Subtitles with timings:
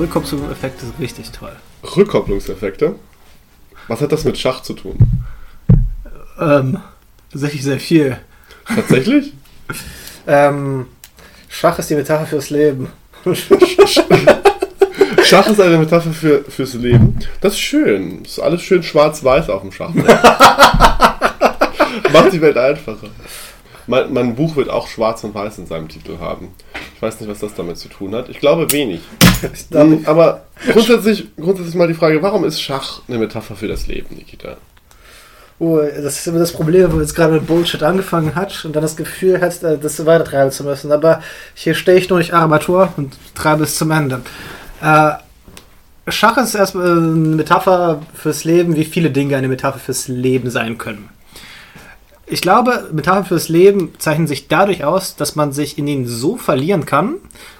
[0.00, 1.52] Rückkopplungseffekte richtig toll.
[1.96, 2.96] Rückkopplungseffekte?
[3.88, 4.96] Was hat das mit Schach zu tun?
[6.40, 6.78] Ähm,
[7.30, 8.18] tatsächlich sehr viel.
[8.66, 9.32] Tatsächlich?
[10.26, 10.86] Ähm,
[11.48, 12.88] Schach ist die Metapher fürs Leben.
[15.24, 17.18] Schach ist eine Metapher für, fürs Leben.
[17.40, 18.22] Das ist schön.
[18.22, 19.94] Das ist alles schön schwarz-weiß auf dem Schach.
[22.12, 23.08] Macht die Welt einfacher.
[23.90, 26.48] Mein, mein Buch wird auch schwarz und weiß in seinem Titel haben.
[26.94, 28.28] Ich weiß nicht, was das damit zu tun hat.
[28.28, 29.00] Ich glaube wenig.
[29.70, 34.14] Mm, Aber grundsätzlich, grundsätzlich mal die Frage, warum ist Schach eine Metapher für das Leben,
[34.16, 34.56] Nikita?
[35.60, 38.82] oh, das ist immer das Problem, wo jetzt gerade mit Bullshit angefangen hat und dann
[38.82, 40.90] das Gefühl hat, äh, das weiter treiben zu müssen.
[40.90, 41.22] Aber
[41.54, 44.22] hier stehe ich nur nicht Armatur und treibe es zum Ende.
[44.82, 45.12] Äh,
[46.08, 50.78] Schach ist erstmal eine Metapher fürs Leben, wie viele Dinge eine Metapher fürs Leben sein
[50.78, 51.08] können.
[52.32, 56.36] Ich glaube, Metaphern fürs Leben zeichnen sich dadurch aus, dass man sich in ihnen so
[56.36, 57.16] verlieren kann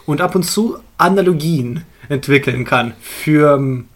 [0.06, 3.88] und ab und zu Analogien entwickeln kann für ähm,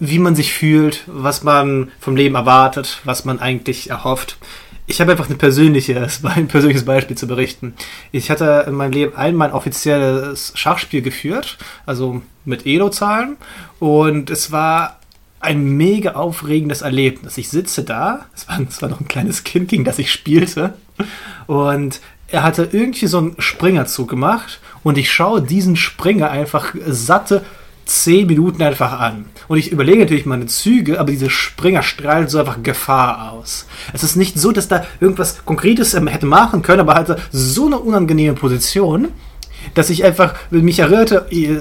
[0.00, 4.38] wie man sich fühlt, was man vom Leben erwartet, was man eigentlich erhofft.
[4.86, 7.74] Ich habe einfach ein persönliches, ein persönliches Beispiel zu berichten.
[8.10, 13.36] Ich hatte in meinem Leben einmal ein offizielles Schachspiel geführt, also mit Elo-Zahlen,
[13.80, 14.98] und es war
[15.40, 17.38] ein mega aufregendes Erlebnis.
[17.38, 20.74] Ich sitze da, es war, es war noch ein kleines Kind, gegen das ich spielte,
[21.46, 27.44] und er hatte irgendwie so einen Springerzug gemacht und ich schaue diesen Springer einfach satte
[27.86, 29.26] 10 Minuten einfach an.
[29.48, 33.66] Und ich überlege natürlich meine Züge, aber diese Springer strahlen so einfach Gefahr aus.
[33.94, 37.66] Es ist nicht so, dass da irgendwas Konkretes ähm, hätte machen können, aber hatte so
[37.66, 39.08] eine unangenehme Position,
[39.74, 41.60] dass ich einfach mich erinnerte, äh,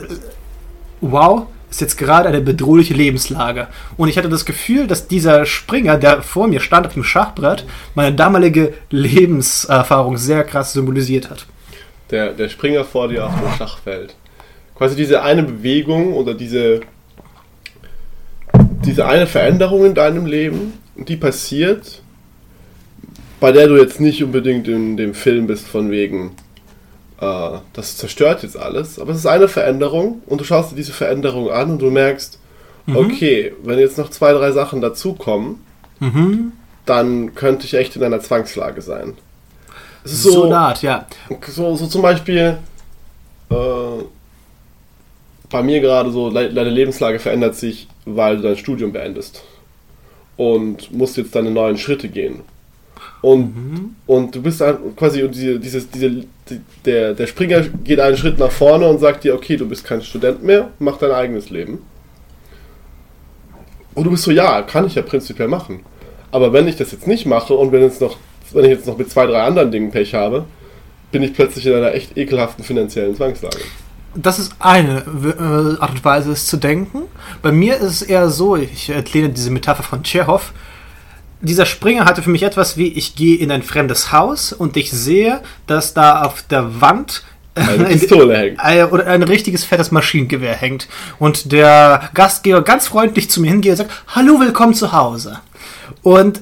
[1.00, 3.67] wow, ist jetzt gerade eine bedrohliche Lebenslage.
[3.97, 7.66] Und ich hatte das Gefühl, dass dieser Springer, der vor mir stand auf dem Schachbrett,
[7.94, 11.45] meine damalige Lebenserfahrung sehr krass symbolisiert hat.
[12.09, 14.16] Der, der Springer vor dir auf dem Schachfeld.
[14.75, 16.81] Quasi diese eine Bewegung oder diese,
[18.85, 22.01] diese eine Veränderung in deinem Leben, die passiert,
[23.39, 26.31] bei der du jetzt nicht unbedingt in dem Film bist von wegen,
[27.22, 30.94] äh, das zerstört jetzt alles, aber es ist eine Veränderung und du schaust dir diese
[30.94, 32.39] Veränderung an und du merkst,
[32.94, 35.61] okay, wenn jetzt noch zwei, drei Sachen dazukommen,
[36.00, 36.51] Mhm.
[36.85, 39.17] dann könnte ich echt in einer Zwangslage sein.
[40.06, 41.06] Es ist So, so, Art, ja.
[41.47, 42.57] so, so zum Beispiel
[43.50, 43.56] äh,
[45.50, 49.44] bei mir gerade so, de- deine Lebenslage verändert sich, weil du dein Studium beendest
[50.38, 52.41] und musst jetzt deine neuen Schritte gehen.
[53.22, 58.00] Und, und du bist dann quasi und diese, dieses, diese, die, der, der Springer geht
[58.00, 61.11] einen Schritt nach vorne und sagt dir, okay, du bist kein Student mehr, mach dein
[61.11, 61.79] eigenes Leben.
[63.95, 65.79] Und du bist so, ja, kann ich ja prinzipiell machen.
[66.31, 68.17] Aber wenn ich das jetzt nicht mache und wenn, jetzt noch,
[68.51, 70.45] wenn ich jetzt noch mit zwei, drei anderen Dingen Pech habe,
[71.11, 73.57] bin ich plötzlich in einer echt ekelhaften finanziellen Zwangslage.
[74.13, 77.03] Das ist eine äh, Art und Weise, es zu denken.
[77.41, 80.53] Bei mir ist es eher so, ich erkläre diese Metapher von Tschechow.
[81.42, 84.92] Dieser Springer hatte für mich etwas wie, ich gehe in ein fremdes Haus und ich
[84.92, 88.59] sehe, dass da auf der Wand äh, Eine Pistole hängt.
[88.59, 90.88] ein, oder ein richtiges fettes Maschinengewehr hängt.
[91.20, 95.40] Und der Gastgeber ganz freundlich zu mir hingeht und sagt, hallo, willkommen zu Hause.
[96.02, 96.42] Und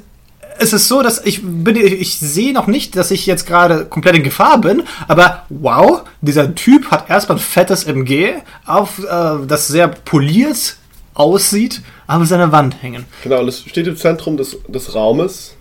[0.58, 4.16] es ist so, dass ich bin, ich sehe noch nicht, dass ich jetzt gerade komplett
[4.16, 8.36] in Gefahr bin, aber wow, dieser Typ hat erstmal ein fettes MG,
[8.66, 10.78] auf äh, das sehr poliert
[11.14, 13.06] aussieht, aber seine Wand hängen.
[13.24, 15.56] Genau, und es steht im Zentrum des, des Raumes.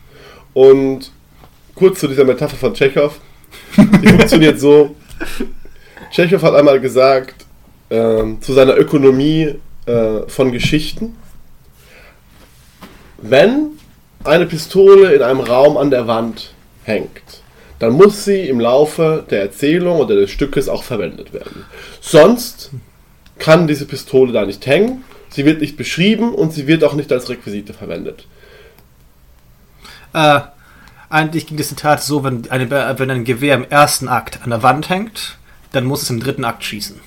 [0.53, 1.11] Und
[1.75, 3.19] kurz zu dieser Metapher von Tschechow.
[3.77, 4.95] Die funktioniert so.
[6.11, 7.47] Tschechow hat einmal gesagt,
[7.91, 11.17] ähm, zu seiner Ökonomie äh, von Geschichten,
[13.19, 13.71] wenn
[14.23, 16.53] eine Pistole in einem Raum an der Wand
[16.85, 17.43] hängt,
[17.79, 21.65] dann muss sie im Laufe der Erzählung oder des Stückes auch verwendet werden.
[22.01, 22.71] Sonst
[23.39, 25.05] kann diese Pistole da nicht hängen,
[25.35, 28.27] sie wird nicht beschrieben und sie wird auch nicht als Requisite verwendet.
[30.13, 30.41] Äh,
[31.11, 34.63] eigentlich ging das Zitat so, wenn, eine, wenn ein Gewehr im ersten Akt an der
[34.63, 35.39] Wand hängt,
[35.73, 37.01] dann muss es im dritten Akt schießen.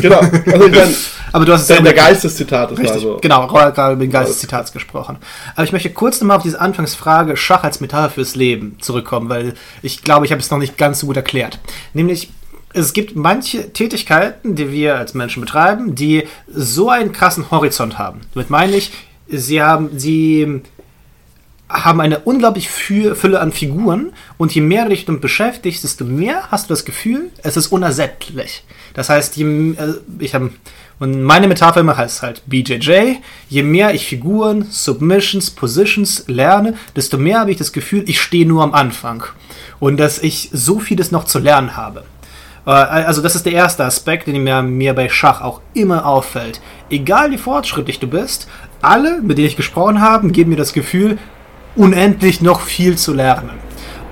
[0.00, 0.18] Genau.
[0.18, 0.94] Also ich meine,
[1.32, 3.18] Aber du hast es ja der Geist des Zitates war Richtig, so.
[3.22, 5.16] genau, gerade über den Geist des Zitats gesprochen.
[5.54, 9.54] Aber ich möchte kurz nochmal auf diese Anfangsfrage Schach als Metapher fürs Leben zurückkommen, weil
[9.82, 11.58] ich glaube, ich habe es noch nicht ganz so gut erklärt.
[11.94, 12.30] Nämlich,
[12.72, 18.20] es gibt manche Tätigkeiten, die wir als Menschen betreiben, die so einen krassen Horizont haben.
[18.34, 18.92] Damit meine ich,
[19.28, 20.62] sie haben, sie
[21.68, 26.50] haben eine unglaublich Fülle an Figuren und je mehr du dich damit beschäftigst, desto mehr
[26.50, 28.64] hast du das Gefühl, es ist unersättlich.
[28.94, 30.50] Das heißt, je, äh, ich habe
[31.00, 33.16] und meine Metapher immer heißt halt BJJ.
[33.48, 38.46] Je mehr ich Figuren, Submissions, Positions lerne, desto mehr habe ich das Gefühl, ich stehe
[38.46, 39.24] nur am Anfang
[39.78, 42.04] und dass ich so vieles noch zu lernen habe.
[42.66, 46.60] Äh, also das ist der erste Aspekt, den mir, mir bei Schach auch immer auffällt.
[46.90, 48.48] Egal wie fortschrittlich du bist,
[48.82, 51.18] alle, mit denen ich gesprochen habe, geben mir das Gefühl,
[51.76, 53.50] unendlich noch viel zu lernen.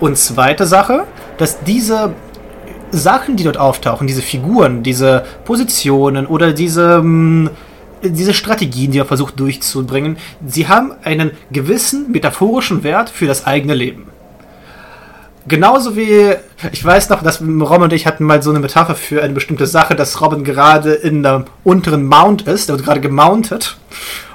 [0.00, 1.06] Und zweite Sache,
[1.38, 2.14] dass diese
[2.90, 7.50] Sachen, die dort auftauchen, diese Figuren, diese Positionen oder diese, hm,
[8.02, 10.16] diese Strategien, die er versucht durchzubringen,
[10.46, 14.07] sie haben einen gewissen metaphorischen Wert für das eigene Leben.
[15.48, 16.34] Genauso wie,
[16.72, 19.66] ich weiß noch, dass Robin und ich hatten mal so eine Metapher für eine bestimmte
[19.66, 23.78] Sache, dass Robin gerade in der unteren Mount ist, der wird gerade gemountet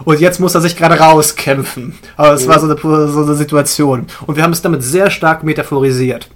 [0.05, 1.93] und jetzt muss er sich gerade rauskämpfen.
[2.17, 2.49] Aber es mhm.
[2.49, 4.07] war so eine, so eine Situation.
[4.25, 6.29] Und wir haben es damit sehr stark metaphorisiert.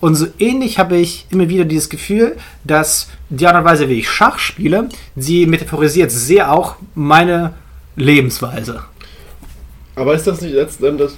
[0.00, 3.98] Und so ähnlich habe ich immer wieder dieses Gefühl, dass die Art und Weise, wie
[3.98, 7.54] ich Schach spiele, sie metaphorisiert sehr auch meine
[7.96, 8.84] Lebensweise.
[9.96, 11.16] Aber ist das nicht letzten Endes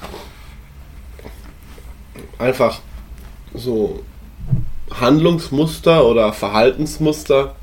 [2.38, 2.80] einfach
[3.54, 4.02] so
[4.90, 7.54] Handlungsmuster oder Verhaltensmuster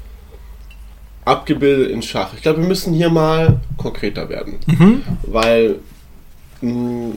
[1.25, 2.33] abgebildet in Schach.
[2.35, 4.59] Ich glaube, wir müssen hier mal konkreter werden.
[4.65, 5.03] Mhm.
[5.23, 5.75] Weil
[6.61, 7.15] mh,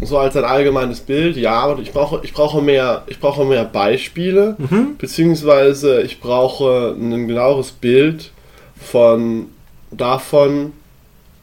[0.00, 4.56] so als ein allgemeines Bild, ja, ich brauche, ich brauche mehr, ich brauche mehr Beispiele,
[4.58, 4.96] mhm.
[4.98, 8.32] beziehungsweise ich brauche ein genaueres Bild
[8.76, 9.46] von
[9.90, 10.72] davon,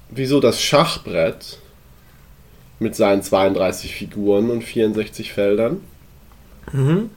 [0.10, 1.58] wieso das Schachbrett
[2.80, 5.82] mit seinen 32 Figuren und 64 Feldern
[6.72, 7.10] Mhm.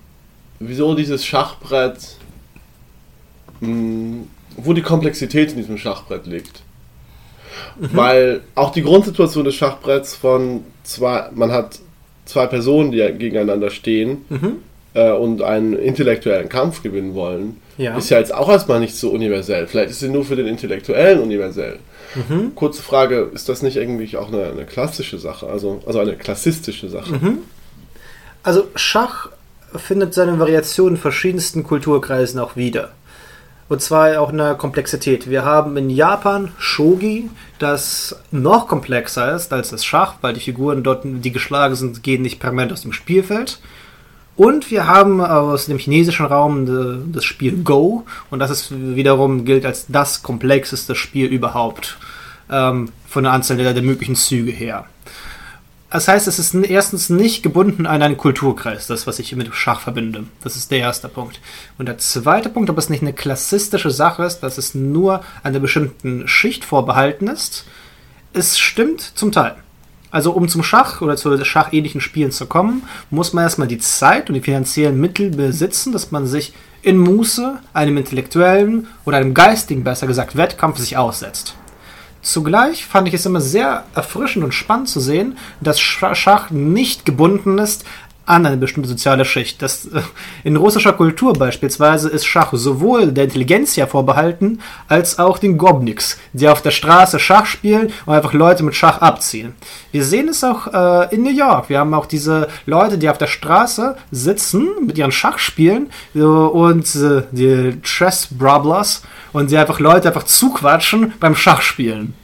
[0.59, 2.17] Wieso dieses Schachbrett,
[3.61, 6.63] mh, hm, wo die Komplexität in diesem Schachbrett liegt.
[7.79, 7.89] Mhm.
[7.93, 11.79] Weil auch die Grundsituation des Schachbretts von zwei, man hat
[12.25, 14.57] zwei Personen, die gegeneinander stehen mhm.
[14.95, 17.97] äh, und einen intellektuellen Kampf gewinnen wollen, ja.
[17.97, 19.67] ist ja jetzt auch erstmal nicht so universell.
[19.67, 21.79] Vielleicht ist sie nur für den Intellektuellen universell.
[22.29, 22.55] Mhm.
[22.55, 26.89] Kurze Frage, ist das nicht irgendwie auch eine, eine klassische Sache, also, also eine klassistische
[26.89, 27.15] Sache?
[27.15, 27.39] Mhm.
[28.43, 29.31] Also Schach
[29.77, 32.91] findet seine Variation in verschiedensten Kulturkreisen auch wieder.
[33.69, 35.31] Und zwar auch in der Komplexität.
[35.31, 40.83] Wir haben in Japan Shogi, das noch komplexer ist als das Schach, weil die Figuren
[40.83, 43.61] dort, die geschlagen sind, gehen nicht permanent aus dem Spielfeld.
[44.37, 48.05] Und wir haben aus dem chinesischen Raum das Spiel Go.
[48.31, 51.99] Und das ist wiederum gilt als das komplexeste Spiel überhaupt.
[52.51, 54.87] Ähm, von der Anzahl der, der möglichen Züge her.
[55.93, 59.81] Das heißt, es ist erstens nicht gebunden an einen Kulturkreis, das, was ich mit Schach
[59.81, 60.25] verbinde.
[60.43, 61.39] Das ist der erste Punkt.
[61.77, 65.61] Und der zweite Punkt, ob es nicht eine klassistische Sache ist, dass es nur einer
[65.61, 67.67] bestimmten Schicht vorbehalten ist,
[68.33, 69.57] es stimmt zum Teil.
[70.11, 74.31] Also um zum Schach oder zu schachähnlichen Spielen zu kommen, muss man erstmal die Zeit
[74.31, 79.85] und die finanziellen Mittel besitzen, dass man sich in Muße, einem intellektuellen oder einem geistigen,
[79.85, 81.55] besser gesagt, Wettkampf sich aussetzt.
[82.23, 87.59] Zugleich fand ich es immer sehr erfrischend und spannend zu sehen, dass Schach nicht gebunden
[87.59, 87.85] ist
[88.25, 89.63] an eine bestimmte soziale Schicht.
[89.63, 90.01] Das, äh,
[90.45, 96.19] in russischer Kultur beispielsweise ist Schach sowohl der Intelligenz ja vorbehalten, als auch den Gobniks,
[96.33, 99.55] die auf der Straße Schach spielen und einfach Leute mit Schach abziehen.
[99.91, 101.69] Wir sehen es auch äh, in New York.
[101.69, 106.95] Wir haben auch diese Leute, die auf der Straße sitzen, mit ihren Schachspielen äh, und
[106.95, 112.15] äh, die Chess Brablers und sie einfach Leute einfach zuquatschen beim Schachspielen.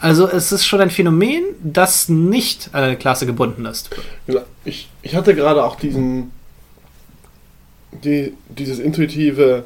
[0.00, 3.90] Also es ist schon ein Phänomen, das nicht an eine Klasse gebunden ist.
[4.64, 6.32] Ich, ich hatte gerade auch diesen,
[7.92, 9.64] die, dieses intuitive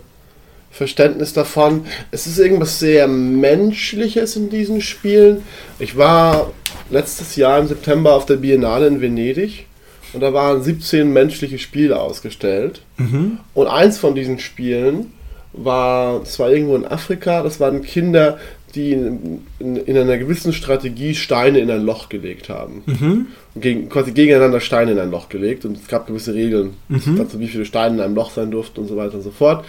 [0.73, 1.87] Verständnis davon.
[2.11, 5.43] Es ist irgendwas sehr Menschliches in diesen Spielen.
[5.79, 6.53] Ich war
[6.91, 9.67] letztes Jahr im September auf der Biennale in Venedig
[10.13, 12.83] und da waren 17 menschliche Spiele ausgestellt.
[12.97, 13.39] Mhm.
[13.55, 15.13] Und eins von diesen Spielen
[15.55, 18.39] war, das war irgendwo in Afrika, das waren Kinder,
[18.75, 22.83] die in, in, in einer gewissen Strategie Steine in ein Loch gelegt haben.
[22.87, 23.27] Mhm.
[23.55, 27.17] Gegen, quasi gegeneinander Steine in ein Loch gelegt und es gab gewisse Regeln, mhm.
[27.17, 29.65] dazu, wie viele Steine in einem Loch sein durften und so weiter und so fort.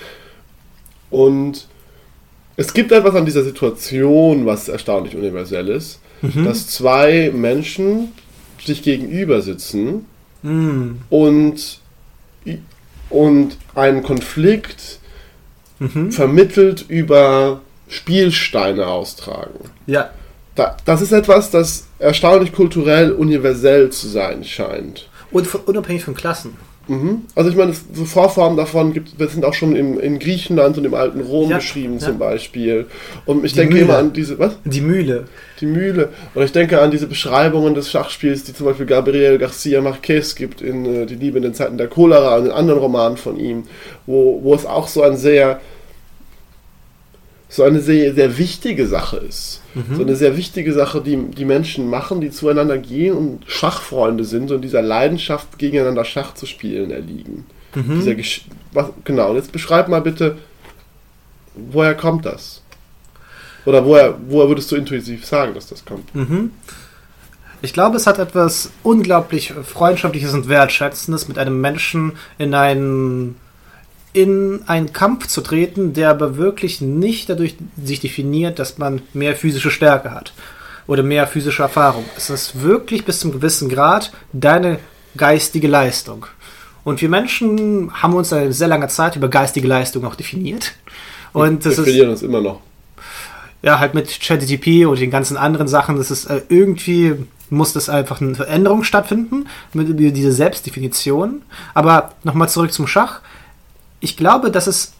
[1.12, 1.68] Und
[2.58, 6.46] es gibt etwas an dieser Situation, was erstaunlich universell ist, mhm.
[6.46, 8.12] dass zwei Menschen
[8.64, 10.06] sich gegenüber sitzen
[10.42, 11.02] mhm.
[11.10, 11.80] und,
[13.10, 15.00] und einen Konflikt
[15.80, 16.12] mhm.
[16.12, 19.72] vermittelt über Spielsteine austragen.
[19.86, 20.10] Ja.
[20.56, 25.10] Da, das ist etwas, das erstaunlich kulturell universell zu sein scheint.
[25.32, 26.58] Und von, unabhängig von Klassen.
[26.88, 27.22] Mhm.
[27.36, 30.86] Also ich meine, so Vorformen davon gibt es sind auch schon im, in Griechenland und
[30.86, 32.00] im alten Rom Ja, beschrieben ja.
[32.00, 32.86] zum Beispiel.
[33.26, 33.86] Und ich Die denke Mühle.
[33.86, 34.58] immer an diese, was?
[34.66, 35.26] Die Mühle.
[35.62, 36.10] Die Mühle.
[36.34, 40.62] Und ich denke an diese Beschreibungen des Schachspiels, die zum Beispiel Gabriel Garcia Marquez gibt
[40.62, 43.64] in äh, Die Liebe in den Zeiten der Cholera und in anderen Romanen von ihm,
[44.06, 45.60] wo, wo es auch so ein sehr
[47.48, 49.62] so eine sehr, sehr wichtige Sache ist.
[49.96, 54.52] So eine sehr wichtige Sache, die die Menschen machen, die zueinander gehen und Schachfreunde sind
[54.52, 57.46] und dieser Leidenschaft, gegeneinander Schach zu spielen, erliegen.
[57.76, 60.38] Dieser Gesch- was, genau, und jetzt beschreib mal bitte,
[61.56, 62.62] woher kommt das?
[63.66, 66.14] Oder woher, woher würdest du intuitiv sagen, dass das kommt?
[66.16, 66.52] Mhm.
[67.62, 73.36] Ich glaube, es hat etwas unglaublich Freundschaftliches und Wertschätzendes, mit einem Menschen in einen,
[74.16, 79.36] in einen Kampf zu treten, der aber wirklich nicht dadurch sich definiert, dass man mehr
[79.36, 80.32] physische Stärke hat
[80.88, 82.06] oder mehr physische Erfahrung.
[82.16, 84.80] Es ist wirklich bis zum gewissen Grad deine
[85.18, 86.28] geistige Leistung.
[86.86, 90.72] Und wir Menschen haben uns eine sehr lange Zeit über geistige Leistung auch definiert.
[91.34, 92.62] Und das Wir verlieren uns immer noch.
[93.64, 97.16] ja, halt mit ChatGPT und den ganzen anderen Sachen, das ist äh, irgendwie
[97.50, 101.42] muss das einfach eine Veränderung stattfinden mit über diese Selbstdefinition.
[101.74, 103.22] Aber nochmal zurück zum Schach.
[104.06, 104.94] Ich glaube, dass es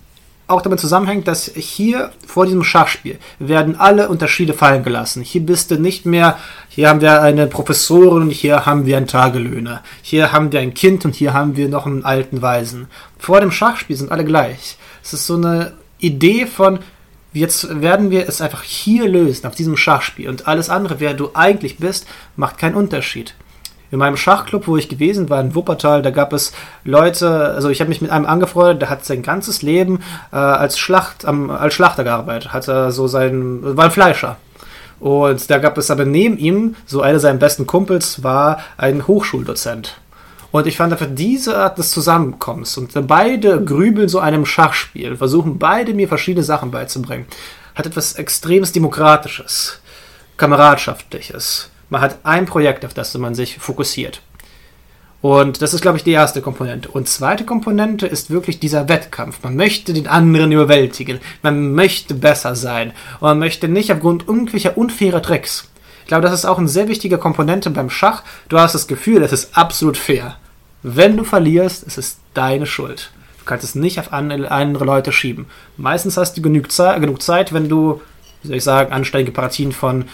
[0.48, 5.22] auch damit zusammenhängt, dass hier vor diesem Schachspiel werden alle Unterschiede fallen gelassen.
[5.22, 9.84] Hier bist du nicht mehr, hier haben wir eine Professorin hier haben wir einen Tagelöhner.
[10.02, 12.88] Hier haben wir ein Kind und hier haben wir noch einen alten Waisen.
[13.20, 14.78] Vor dem Schachspiel sind alle gleich.
[15.04, 16.80] Es ist so eine Idee von,
[17.32, 20.30] jetzt werden wir es einfach hier lösen, auf diesem Schachspiel.
[20.30, 22.08] Und alles andere, wer du eigentlich bist,
[22.38, 23.36] macht keinen Unterschied.
[23.92, 27.80] In meinem Schachclub, wo ich gewesen war, in Wuppertal, da gab es Leute, also ich
[27.80, 30.00] habe mich mit einem angefreundet, der hat sein ganzes Leben
[30.32, 34.38] äh, als, Schlacht, am, als Schlachter gearbeitet, hat er so sein, war ein Fleischer.
[35.00, 39.98] Und da gab es aber neben ihm, so einer seiner besten Kumpels war ein Hochschuldozent.
[40.52, 45.60] Und ich fand einfach diese Art des Zusammenkommens und beide grübeln so einem Schachspiel, versuchen
[45.60, 47.26] beide mir verschiedene Sachen beizubringen,
[47.76, 49.82] hat etwas extremes Demokratisches,
[50.38, 51.70] Kameradschaftliches.
[51.90, 54.22] Man hat ein Projekt, auf das man sich fokussiert.
[55.22, 56.90] Und das ist, glaube ich, die erste Komponente.
[56.90, 59.40] Und zweite Komponente ist wirklich dieser Wettkampf.
[59.44, 61.20] Man möchte den anderen überwältigen.
[61.42, 62.90] Man möchte besser sein.
[63.16, 65.72] Und man möchte nicht aufgrund irgendwelcher unfairer Tricks.
[66.02, 68.22] Ich glaube, das ist auch eine sehr wichtige Komponente beim Schach.
[68.50, 70.38] Du hast das Gefühl, es ist absolut fair.
[70.84, 73.10] Wenn du verlierst, es ist deine Schuld.
[73.40, 75.48] Du kannst es nicht auf an- andere Leute schieben.
[75.78, 78.02] Meistens hast du genug Zeit wenn du,
[78.44, 80.06] wie soll ich sagen, anständige Partien von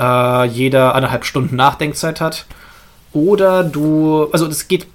[0.00, 2.46] äh, jeder anderthalb Stunden Nachdenkzeit hat.
[3.12, 4.86] Oder du, also es geht,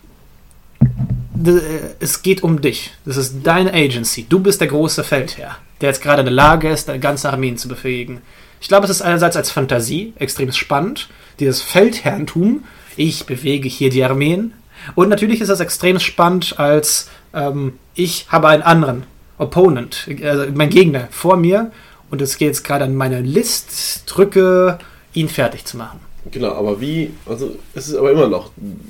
[1.33, 1.61] d-
[1.99, 2.93] es geht um dich.
[3.05, 4.25] Das ist deine Agency.
[4.27, 7.57] Du bist der große Feldherr, der jetzt gerade in der Lage ist, deine ganze Armeen
[7.57, 8.21] zu befähigen.
[8.61, 11.09] Ich glaube, es ist einerseits als Fantasie extrem spannend,
[11.39, 12.63] dieses Feldherrentum.
[12.95, 14.53] Ich bewege hier die Armeen.
[14.95, 19.03] Und natürlich ist es extrem spannend als ähm, ich habe einen anderen
[19.37, 21.71] Opponent, also mein Gegner vor mir
[22.09, 24.77] und es geht jetzt gerade an meine List, drücke,
[25.15, 25.99] ihn fertig zu machen.
[26.31, 28.49] Genau, aber wie, also es ist aber immer noch,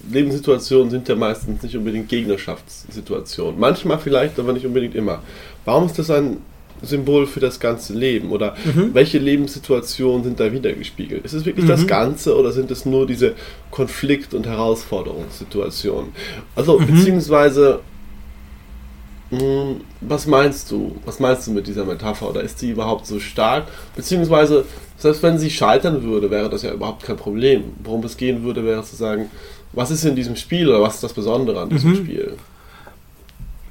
[0.09, 3.59] Lebenssituationen sind ja meistens nicht unbedingt Gegnerschaftssituationen.
[3.59, 5.21] Manchmal vielleicht, aber nicht unbedingt immer.
[5.65, 6.37] Warum ist das ein
[6.81, 8.31] Symbol für das ganze Leben?
[8.31, 8.55] Oder
[8.93, 11.25] welche Lebenssituationen sind da wiedergespiegelt?
[11.25, 13.33] Ist es wirklich das Ganze oder sind es nur diese
[13.71, 16.11] Konflikt- und Herausforderungssituationen?
[16.55, 17.79] Also, beziehungsweise,
[19.31, 20.95] mh, was meinst du?
[21.05, 22.29] Was meinst du mit dieser Metapher?
[22.29, 23.67] Oder ist sie überhaupt so stark?
[23.95, 24.65] Beziehungsweise,
[24.97, 27.63] selbst wenn sie scheitern würde, wäre das ja überhaupt kein Problem.
[27.83, 29.29] Worum es gehen würde, wäre zu sagen,
[29.73, 32.37] was ist in diesem Spiel oder was ist das Besondere an diesem Spiel?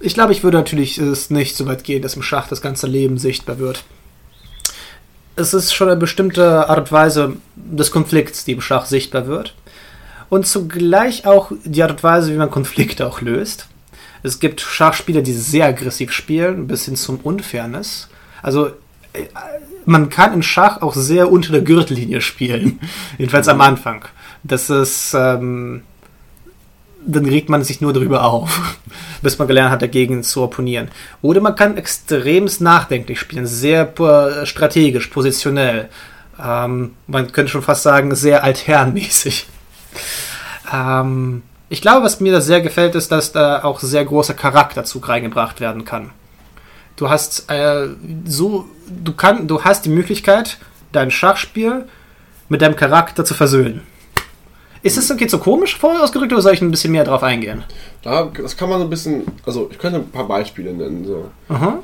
[0.01, 2.87] Ich glaube, ich würde natürlich es nicht so weit gehen, dass im Schach das ganze
[2.87, 3.85] Leben sichtbar wird.
[5.37, 9.55] Es ist schon eine bestimmte Art und Weise des Konflikts, die im Schach sichtbar wird.
[10.29, 13.67] Und zugleich auch die Art und Weise, wie man Konflikte auch löst.
[14.23, 18.09] Es gibt Schachspieler, die sehr aggressiv spielen, bis hin zum Unfairness.
[18.43, 18.69] Also
[19.13, 19.27] äh,
[19.87, 22.81] man kann in Schach auch sehr unter der Gürtellinie spielen.
[23.19, 24.05] Jedenfalls am Anfang.
[24.43, 25.83] Das ist, ähm,
[27.07, 28.79] dann regt man sich nur darüber auf,
[29.23, 30.89] bis man gelernt hat, dagegen zu opponieren.
[31.23, 35.89] Oder man kann extremst nachdenklich spielen, sehr po- strategisch, positionell.
[36.43, 39.47] Ähm, man könnte schon fast sagen, sehr altherrenmäßig.
[40.73, 45.09] Ähm, ich glaube, was mir da sehr gefällt, ist, dass da auch sehr großer Charakterzug
[45.09, 46.11] reingebracht werden kann.
[46.97, 47.89] Du hast äh,
[48.25, 50.59] so, du kann, du hast die Möglichkeit,
[50.93, 51.87] dein Schachspiel
[52.49, 53.83] mit deinem Charakter zu versöhnen.
[54.83, 57.65] Ist das geht so komisch vorher ausgedrückt oder soll ich ein bisschen mehr drauf eingehen?
[58.03, 61.07] Da, das kann man so ein bisschen, also ich könnte ein paar Beispiele nennen.
[61.07, 61.31] So.
[61.49, 61.79] Aha.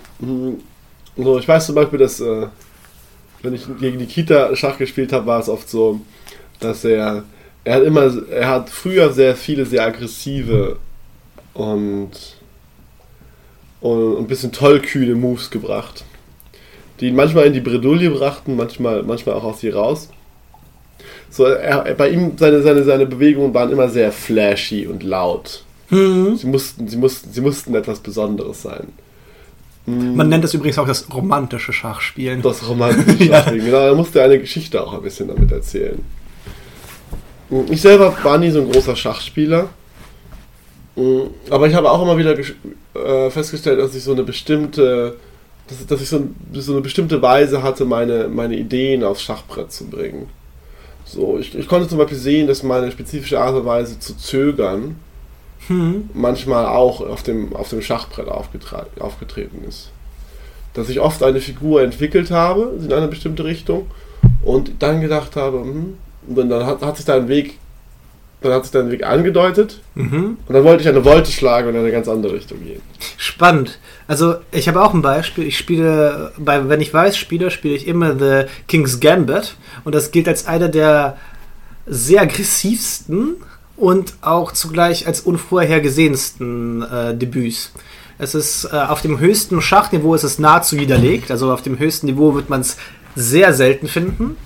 [1.16, 2.46] So, ich weiß zum Beispiel, dass äh,
[3.42, 6.00] wenn ich gegen die Kita Schach gespielt habe, war es oft so,
[6.60, 7.24] dass er
[7.64, 10.78] er hat immer, er hat früher sehr viele sehr aggressive
[11.54, 12.10] und,
[13.80, 16.04] und ein bisschen tollkühne Moves gebracht,
[17.00, 20.08] die ihn manchmal in die Bredouille brachten, manchmal, manchmal auch aus ihr raus.
[21.30, 25.64] So, er, bei ihm, seine, seine, seine Bewegungen waren immer sehr flashy und laut.
[25.88, 26.36] Mhm.
[26.36, 28.88] Sie, mussten, sie, mussten, sie mussten etwas Besonderes sein.
[29.86, 32.42] Man nennt das übrigens auch das romantische Schachspielen.
[32.42, 33.36] Das romantische Ja.
[33.36, 33.66] Schachspielen.
[33.66, 35.98] Genau, er musste eine Geschichte auch ein bisschen damit erzählen.
[37.70, 39.70] Ich selber war nie so ein großer Schachspieler.
[41.50, 45.16] Aber ich habe auch immer wieder äh, festgestellt, dass ich so eine bestimmte,
[45.68, 49.72] dass, dass ich so, ein, so eine bestimmte Weise hatte, meine, meine Ideen aufs Schachbrett
[49.72, 50.28] zu bringen.
[51.04, 54.96] So, ich, ich konnte zum Beispiel sehen, dass meine spezifische Art und Weise zu zögern
[55.70, 56.10] Hm.
[56.14, 59.92] manchmal auch auf dem, auf dem Schachbrett aufgetreten ist.
[60.74, 63.86] Dass ich oft eine Figur entwickelt habe in eine bestimmte Richtung
[64.42, 67.59] und dann gedacht habe, hm, und dann, dann hat, hat sich da ein Weg,
[68.42, 70.38] dann hat sich da ein Weg angedeutet Mhm.
[70.46, 72.80] und dann wollte ich eine Wolte schlagen und in eine ganz andere Richtung gehen.
[73.16, 73.78] Spannend.
[74.08, 75.44] Also ich habe auch ein Beispiel.
[75.46, 79.56] Ich spiele, bei, wenn ich weiß spiele, spiele ich immer The King's Gambit.
[79.84, 81.16] Und das gilt als einer der
[81.86, 83.36] sehr aggressivsten
[83.76, 87.72] und auch zugleich als unvorhergesehensten äh, Debüts.
[88.18, 91.30] Es ist äh, auf dem höchsten Schachniveau ist es nahezu widerlegt.
[91.30, 92.76] Also auf dem höchsten Niveau wird man es
[93.16, 94.36] sehr selten finden.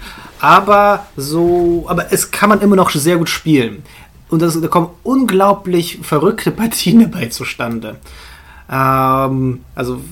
[0.44, 3.82] Aber so, aber es kann man immer noch sehr gut spielen.
[4.28, 7.96] Und das, da kommen unglaublich verrückte Partien dabei zustande.
[8.70, 10.02] Ähm, also,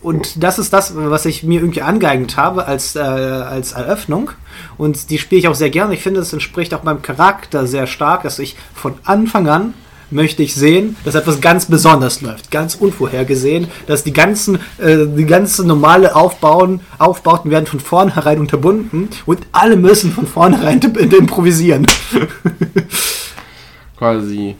[0.00, 4.30] und das ist das, was ich mir irgendwie angeeignet habe als, äh, als Eröffnung.
[4.76, 5.94] Und die spiele ich auch sehr gerne.
[5.94, 9.74] Ich finde, es entspricht auch meinem Charakter sehr stark, dass ich von Anfang an
[10.10, 15.26] möchte ich sehen, dass etwas ganz besonders läuft, ganz unvorhergesehen, dass die ganzen, äh, die
[15.26, 20.80] ganzen normale Aufbauen, Aufbauten werden von vornherein unterbunden und alle müssen von vornherein
[21.18, 21.86] improvisieren.
[23.98, 24.54] Quasi,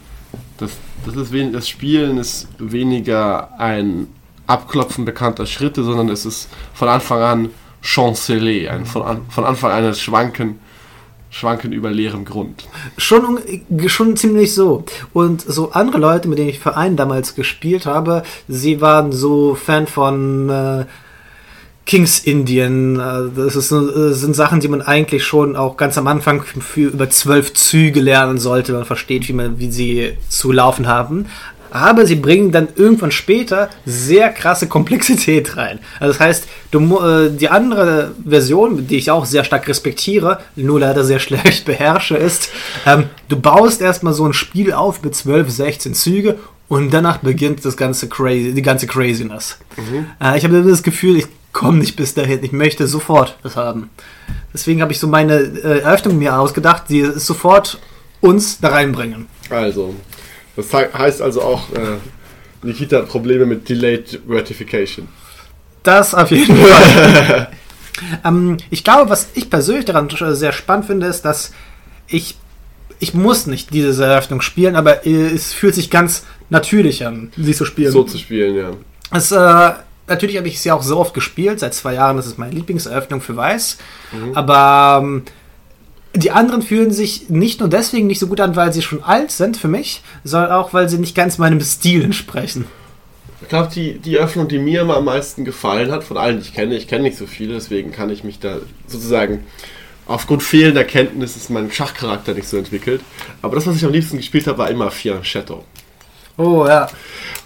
[0.59, 0.73] das,
[1.07, 4.09] das, ist wen, das Spielen ist weniger ein
[4.47, 7.51] Abklopfen bekannter Schritte, sondern es ist von Anfang an
[7.83, 10.59] chancelé, ein, von, an, von Anfang an ein Schwanken,
[11.31, 12.67] Schwanken über leerem Grund.
[12.97, 13.39] Schon,
[13.87, 14.85] schon ziemlich so.
[15.13, 19.87] Und so andere Leute, mit denen ich Verein damals gespielt habe, sie waren so Fan
[19.87, 20.85] von äh,
[21.85, 23.01] Kings Indian.
[23.01, 26.89] Äh, das ist, äh, sind Sachen, die man eigentlich schon auch ganz am Anfang für
[26.89, 28.73] über zwölf Züge lernen sollte.
[28.73, 31.27] Man versteht, wie, man, wie sie zu laufen haben.
[31.71, 35.79] Aber sie bringen dann irgendwann später sehr krasse Komplexität rein.
[36.01, 40.81] Also das heißt, du, äh, die andere Version, die ich auch sehr stark respektiere, nur
[40.81, 42.51] leider sehr schlecht beherrsche, ist,
[42.87, 47.65] ähm, du baust erstmal so ein Spiel auf mit 12, 16 Züge und danach beginnt
[47.65, 49.59] das ganze crazy, die ganze Craziness.
[50.21, 52.43] Äh, ich habe das Gefühl, ich komme nicht bis dahin.
[52.43, 53.91] Ich möchte sofort das haben.
[54.53, 57.79] Deswegen habe ich so meine äh, Eröffnung mir ausgedacht, die es sofort
[58.21, 59.27] uns da reinbringen.
[59.51, 59.95] Also,
[60.59, 61.97] das he- heißt also auch, äh,
[62.63, 65.09] Nikita hat Probleme mit Delayed Gratification.
[65.83, 67.49] Das auf jeden Fall.
[68.25, 71.53] ähm, ich glaube, was ich persönlich daran sehr spannend finde, ist, dass
[72.09, 72.37] ich
[73.01, 77.55] ich muss nicht diese Eröffnung spielen, aber äh, es fühlt sich ganz natürlich an, sie
[77.55, 77.93] zu spielen.
[77.93, 78.71] So zu spielen, ja.
[79.17, 79.71] Es, äh,
[80.09, 83.21] natürlich habe ich sie auch so oft gespielt, seit zwei Jahren, das ist meine Lieblingseröffnung
[83.21, 83.79] für Weiß.
[84.35, 85.23] Aber ähm,
[86.19, 89.31] die anderen fühlen sich nicht nur deswegen nicht so gut an, weil sie schon alt
[89.31, 92.67] sind für mich, sondern auch, weil sie nicht ganz meinem Stil entsprechen.
[93.43, 96.43] Ich glaube, die, die Öffnung, die mir immer am meisten gefallen hat, von allen, die
[96.43, 99.45] ich kenne, ich kenne nicht so viele, deswegen kann ich mich da sozusagen
[100.09, 103.03] aufgrund fehlender Kenntnis ist mein Schachcharakter nicht so entwickelt.
[103.43, 105.65] Aber das, was ich am liebsten gespielt habe, war immer Fianchetto.
[106.37, 106.89] Oh ja.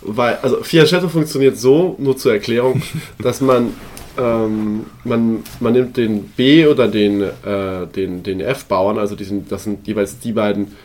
[0.00, 2.82] Weil, also Fianchetto funktioniert so, nur zur Erklärung,
[3.18, 3.74] dass man,
[4.18, 9.64] ähm, man, man nimmt den B oder den, äh, den, den F-Bauern, also diesen, das
[9.64, 10.76] sind jeweils die beiden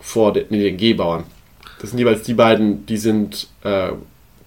[0.00, 1.24] vor den, nee, den G-Bauern.
[1.80, 3.90] Das sind jeweils die beiden, die sind äh,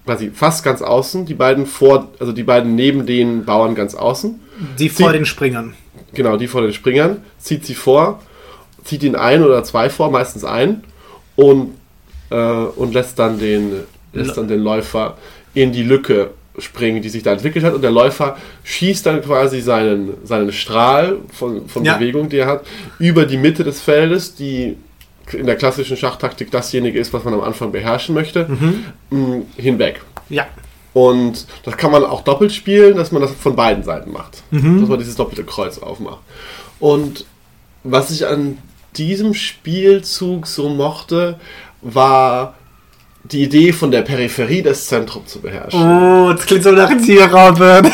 [0.05, 4.39] quasi fast ganz außen, die beiden vor, also die beiden neben den Bauern ganz außen.
[4.79, 5.73] Die vor Sie- den Springern.
[6.13, 8.21] Genau, die vor den Springern, zieht sie vor,
[8.85, 10.83] zieht ihn ein oder zwei vor, meistens ein,
[11.35, 11.71] und,
[12.29, 13.81] äh, und lässt, dann den,
[14.13, 15.17] lässt dann den Läufer
[15.53, 17.73] in die Lücke springen, die sich da entwickelt hat.
[17.73, 21.97] Und der Läufer schießt dann quasi seinen, seinen Strahl von, von Ja.
[21.97, 22.65] Bewegung, die er hat,
[22.99, 24.77] über die Mitte des Feldes, die
[25.31, 28.47] in der klassischen Schachtaktik dasjenige ist, was man am Anfang beherrschen möchte,
[29.09, 30.01] mh, hinweg.
[30.29, 30.45] Ja.
[30.93, 34.43] Und das kann man auch doppelt spielen, dass man das von beiden Seiten macht.
[34.79, 36.19] Dass man dieses doppelte Kreuz aufmacht.
[36.79, 37.25] Und
[37.83, 38.59] was ich an
[38.95, 41.37] diesem Spielzug so mochte,
[41.81, 42.53] war
[43.31, 45.81] die Idee von der Peripherie das Zentrum zu beherrschen.
[45.81, 47.87] Oh, das klingt so nach Tierrauben.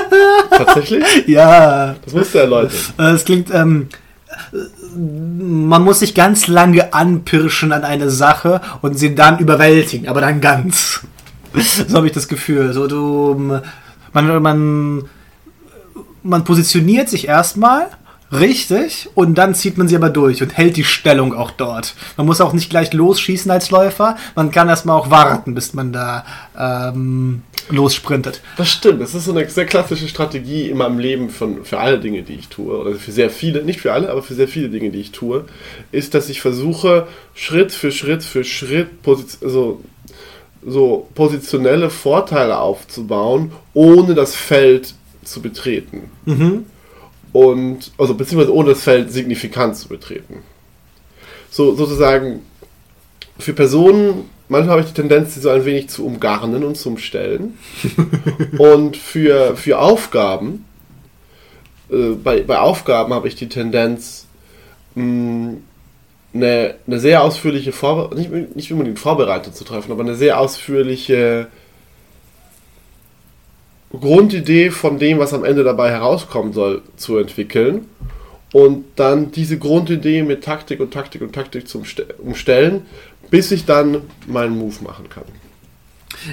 [0.50, 1.04] Tatsächlich?
[1.26, 1.96] ja.
[2.04, 2.76] Das musst du erläutern.
[2.98, 3.88] Äh, Es klingt, ähm,
[4.96, 10.40] man muss sich ganz lange anpirschen an eine Sache und sie dann überwältigen, aber dann
[10.40, 11.00] ganz.
[11.88, 12.72] So habe ich das Gefühl.
[12.72, 13.60] So du,
[14.12, 15.04] man, man,
[16.24, 17.86] man positioniert sich erstmal
[18.34, 21.94] richtig und dann zieht man sie aber durch und hält die Stellung auch dort.
[22.16, 24.16] Man muss auch nicht gleich losschießen als Läufer.
[24.34, 26.24] Man kann erstmal auch warten, bis man da
[26.58, 28.40] ähm, lossprintet.
[28.56, 29.00] Das stimmt.
[29.00, 32.34] Das ist so eine sehr klassische Strategie in meinem Leben von, für alle Dinge, die
[32.34, 35.00] ich tue, oder für sehr viele, nicht für alle, aber für sehr viele Dinge, die
[35.00, 35.44] ich tue,
[35.92, 38.88] ist, dass ich versuche, Schritt für Schritt für Schritt
[39.42, 39.80] also,
[40.66, 46.10] so positionelle Vorteile aufzubauen, ohne das Feld zu betreten.
[46.24, 46.66] Mhm.
[47.34, 50.44] Und, also beziehungsweise ohne das Feld signifikant zu betreten.
[51.50, 52.42] So sozusagen
[53.38, 56.90] für Personen, manchmal habe ich die Tendenz, sie so ein wenig zu umgarnen und zu
[56.90, 57.58] umstellen.
[58.58, 60.64] und für, für Aufgaben,
[61.90, 64.26] äh, bei, bei Aufgaben habe ich die Tendenz,
[64.94, 65.54] mh,
[66.34, 71.48] eine, eine sehr ausführliche Vorbereitung, nicht, nicht unbedingt Vorbereitung zu treffen, aber eine sehr ausführliche
[74.00, 77.86] Grundidee von dem, was am Ende dabei herauskommen soll, zu entwickeln
[78.52, 81.82] und dann diese Grundidee mit Taktik und Taktik und Taktik zu
[82.18, 82.82] umstellen,
[83.30, 85.24] bis ich dann meinen Move machen kann.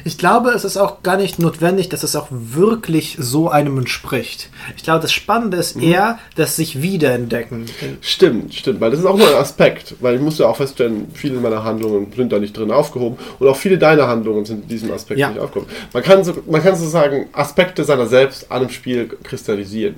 [0.04, 4.50] Ich glaube, es ist auch gar nicht notwendig, dass es auch wirklich so einem entspricht.
[4.78, 5.84] Ich glaube, das Spannende ist mhm.
[5.84, 7.66] eher, dass sich wiederentdecken.
[8.02, 11.08] Stimmt, stimmt, weil das ist auch nur ein Aspekt, weil ich muss ja auch feststellen,
[11.14, 14.68] viele meiner Handlungen sind da nicht drin aufgehoben und auch viele deiner Handlungen sind in
[14.68, 15.30] diesem Aspekt ja.
[15.30, 15.70] nicht aufgehoben.
[15.94, 19.96] Man kann, so, man kann sozusagen Aspekte seiner selbst an einem Spiel kristallisieren.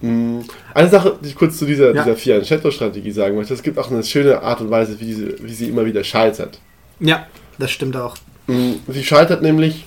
[0.00, 0.40] Mm,
[0.74, 2.02] eine Sache, die ich kurz zu dieser, ja.
[2.02, 5.54] dieser Fianchetto-Strategie sagen möchte, es gibt auch eine schöne Art und Weise, wie, diese, wie
[5.54, 6.58] sie immer wieder scheitert.
[7.00, 7.26] Ja,
[7.58, 8.16] das stimmt auch.
[8.46, 9.86] Mm, sie scheitert nämlich,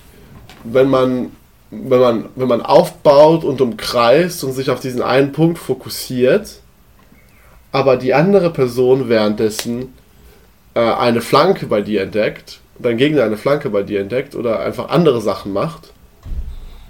[0.63, 1.31] wenn man,
[1.71, 6.59] wenn man, wenn man aufbaut und umkreist und sich auf diesen einen Punkt fokussiert,
[7.71, 9.93] aber die andere Person währenddessen
[10.73, 14.89] äh, eine Flanke bei dir entdeckt, dein Gegner eine Flanke bei dir entdeckt oder einfach
[14.89, 15.93] andere Sachen macht,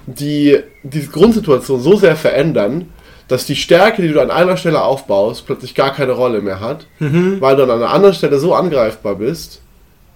[0.06, 2.90] die die Grundsituation so sehr verändern,
[3.28, 6.88] dass die Stärke, die du an einer Stelle aufbaust, plötzlich gar keine Rolle mehr hat,
[7.00, 7.40] mhm.
[7.40, 9.62] weil du an einer anderen Stelle so angreifbar bist,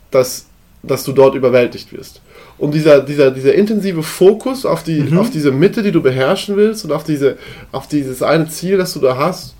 [0.10, 0.48] dass
[0.84, 2.22] dass du dort überwältigt wirst.
[2.58, 5.17] Und dieser, dieser, dieser intensive Fokus auf, die, mhm.
[5.17, 7.38] auf diese Mitte, die du beherrschen willst und auf, diese,
[7.72, 9.56] auf dieses eine Ziel, das du da hast,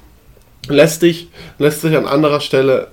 [0.68, 2.90] lässt dich, lässt dich an anderer Stelle,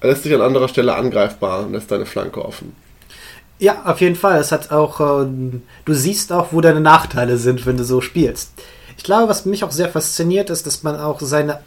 [0.00, 2.74] lässt dich an anderer Stelle angreifbar und lässt deine Flanke offen.
[3.58, 4.40] Ja, auf jeden Fall.
[4.40, 5.26] Es hat auch, äh,
[5.84, 8.52] du siehst auch, wo deine Nachteile sind, wenn du so spielst.
[8.96, 11.60] Ich glaube, was mich auch sehr fasziniert, ist, dass man auch seine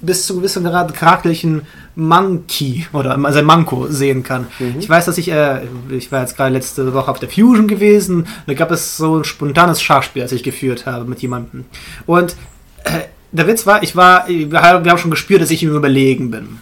[0.00, 1.62] bis zu gewissen Grad charakterlichen
[1.94, 4.46] Monkey oder also Manko sehen kann.
[4.58, 4.76] Mhm.
[4.78, 5.60] Ich weiß, dass ich, äh,
[5.90, 9.24] ich war jetzt gerade letzte Woche auf der Fusion gewesen, da gab es so ein
[9.24, 11.66] spontanes Schachspiel, das ich geführt habe mit jemandem.
[12.06, 12.36] Und
[12.84, 13.00] äh,
[13.32, 16.60] der Witz war, ich war, wir haben schon gespürt, dass ich ihm überlegen bin.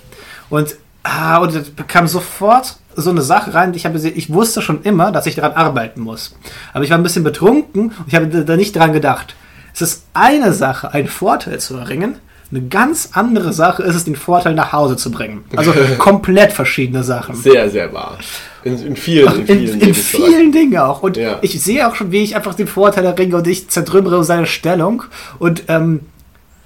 [0.50, 4.82] Und, ah, und es kam sofort so eine Sache rein, ich, habe, ich wusste schon
[4.82, 6.36] immer, dass ich daran arbeiten muss.
[6.72, 9.36] Aber ich war ein bisschen betrunken und ich habe da nicht dran gedacht.
[9.72, 12.16] Es ist eine Sache, einen Vorteil zu erringen,
[12.50, 15.44] eine ganz andere Sache ist es, den Vorteil nach Hause zu bringen.
[15.54, 17.34] Also komplett verschiedene Sachen.
[17.34, 18.18] Sehr, sehr wahr.
[18.64, 21.02] In, in vielen, in vielen, in, in vielen Dingen auch.
[21.02, 21.38] Und ja.
[21.42, 25.04] ich sehe auch schon, wie ich einfach den Vorteil erringe und ich zertrümmere seine Stellung.
[25.38, 26.00] Und, ähm,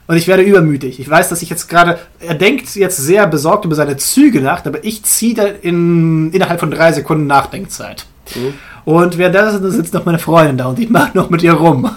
[0.07, 1.01] und ich werde übermütig.
[1.01, 4.64] Ich weiß, dass ich jetzt gerade, er denkt jetzt sehr besorgt über seine Züge nach,
[4.64, 8.07] aber ich ziehe da in, innerhalb von drei Sekunden Nachdenkzeit.
[8.37, 8.55] Mhm.
[8.85, 11.90] Und währenddessen sitzt noch meine Freundin da und ich mache noch mit ihr rum.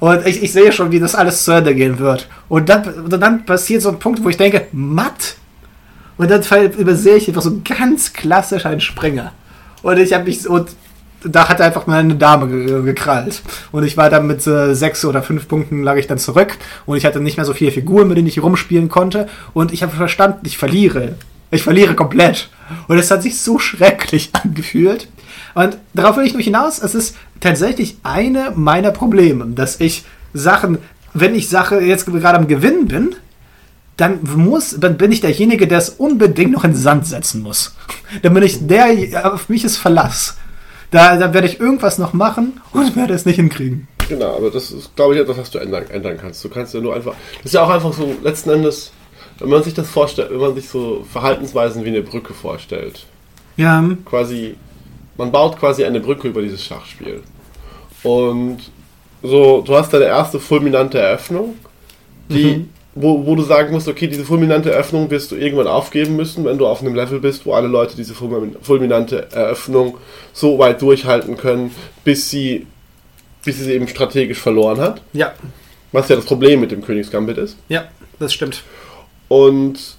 [0.00, 2.28] Und ich, ich sehe schon, wie das alles zu Ende gehen wird.
[2.48, 5.36] Und dann, und dann passiert so ein Punkt, wo ich denke, matt.
[6.16, 6.42] Und dann
[6.72, 9.32] übersehe ich einfach so ganz klassisch einen Springer.
[9.82, 10.70] Und ich habe mich, und
[11.22, 13.42] da hat einfach mal eine Dame gekrallt.
[13.72, 16.56] Und ich war dann mit äh, sechs oder fünf Punkten lag ich dann zurück.
[16.86, 19.28] Und ich hatte nicht mehr so viele Figuren, mit denen ich rumspielen konnte.
[19.52, 21.14] Und ich habe verstanden, ich verliere.
[21.50, 22.50] Ich verliere komplett.
[22.88, 25.08] Und es hat sich so schrecklich angefühlt.
[25.56, 30.76] Und darauf will ich nur hinaus, es ist tatsächlich eine meiner Probleme, dass ich Sachen,
[31.14, 33.16] wenn ich Sache jetzt gerade am Gewinnen bin,
[33.96, 37.74] dann muss, dann bin ich derjenige, der es unbedingt noch in den Sand setzen muss.
[38.22, 40.36] Dann bin ich der, auf mich ist Verlass.
[40.90, 43.88] Da, da werde ich irgendwas noch machen und werde es nicht hinkriegen.
[44.10, 46.44] Genau, aber das ist, glaube ich, etwas, was du ändern, ändern kannst.
[46.44, 48.92] Du kannst ja nur einfach, das ist ja auch einfach so, letzten Endes,
[49.38, 53.06] wenn man sich das vorstellt, wenn man sich so Verhaltensweisen wie eine Brücke vorstellt.
[53.56, 53.82] Ja.
[54.04, 54.56] Quasi
[55.16, 57.22] man baut quasi eine Brücke über dieses Schachspiel.
[58.02, 58.58] Und
[59.22, 61.54] so, du hast deine erste fulminante Eröffnung,
[62.28, 62.68] die, mhm.
[62.94, 66.58] wo, wo du sagen musst, okay, diese fulminante Eröffnung wirst du irgendwann aufgeben müssen, wenn
[66.58, 69.98] du auf einem Level bist, wo alle Leute diese fulminante Eröffnung
[70.32, 71.72] so weit durchhalten können,
[72.04, 72.66] bis sie,
[73.44, 75.00] bis sie eben strategisch verloren hat.
[75.12, 75.32] Ja.
[75.92, 77.56] Was ja das Problem mit dem Königsgambit ist.
[77.68, 77.84] Ja.
[78.18, 78.62] Das stimmt.
[79.28, 79.96] Und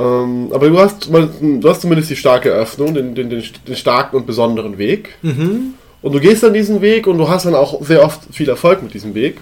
[0.00, 4.16] ähm, aber du hast, du hast zumindest die starke Öffnung, den, den, den, den starken
[4.16, 5.16] und besonderen Weg.
[5.22, 5.74] Mhm.
[6.02, 8.82] Und du gehst dann diesen Weg und du hast dann auch sehr oft viel Erfolg
[8.82, 9.38] mit diesem Weg.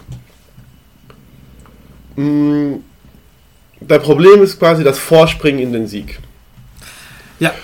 [2.16, 2.76] Mm,
[3.80, 6.18] Dein Problem ist quasi das Vorspringen in den Sieg.
[7.38, 7.52] Ja.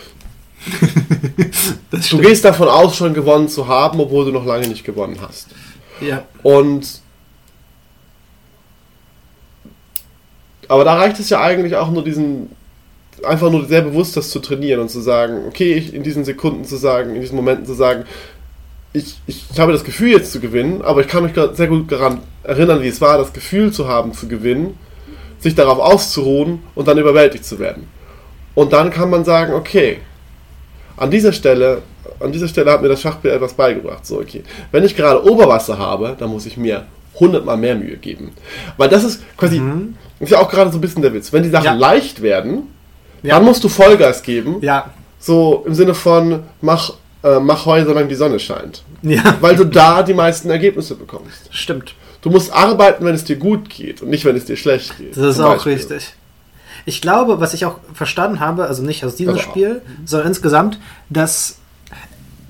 [1.91, 2.23] Du stimmt.
[2.23, 5.47] gehst davon aus, schon gewonnen zu haben, obwohl du noch lange nicht gewonnen hast.
[6.01, 6.25] Ja.
[6.43, 7.01] Und
[10.67, 12.51] aber da reicht es ja eigentlich auch nur diesen
[13.23, 16.65] einfach nur sehr bewusst das zu trainieren und zu sagen, okay, ich in diesen Sekunden
[16.65, 18.05] zu sagen, in diesen Momenten zu sagen,
[18.93, 22.21] ich, ich, habe das Gefühl jetzt zu gewinnen, aber ich kann mich sehr gut daran
[22.45, 24.79] erinnern, wie es war, das Gefühl zu haben zu gewinnen,
[25.41, 27.89] sich darauf auszuruhen und dann überwältigt zu werden.
[28.55, 29.99] Und dann kann man sagen, okay,
[30.97, 31.83] an dieser Stelle,
[32.21, 34.07] an dieser Stelle hat mir das Schachspiel etwas beigebracht.
[34.07, 34.45] So, okay.
[34.71, 36.87] Wenn ich gerade Oberwasser habe, dann muss ich mir
[37.19, 38.33] hundertmal mehr Mühe geben.
[38.77, 39.61] Weil das ist quasi,
[40.21, 41.33] ist ja auch gerade so ein bisschen der Witz.
[41.33, 41.73] Wenn die Sachen Ja.
[41.75, 42.74] leicht werden,
[43.25, 43.37] Ja.
[43.37, 44.57] dann musst du Vollgas geben.
[44.61, 44.91] Ja.
[45.19, 48.83] So im Sinne von, mach, äh, mach heu, solange die Sonne scheint.
[49.03, 49.37] Ja.
[49.41, 51.49] Weil du da die meisten Ergebnisse bekommst.
[51.51, 51.95] Stimmt.
[52.23, 55.17] Du musst arbeiten, wenn es dir gut geht und nicht, wenn es dir schlecht geht.
[55.17, 55.73] Das ist auch Beispiel.
[55.75, 56.15] richtig.
[56.87, 59.45] Ich glaube, was ich auch verstanden habe, also nicht aus diesem Also.
[59.45, 61.57] Spiel, sondern insgesamt, dass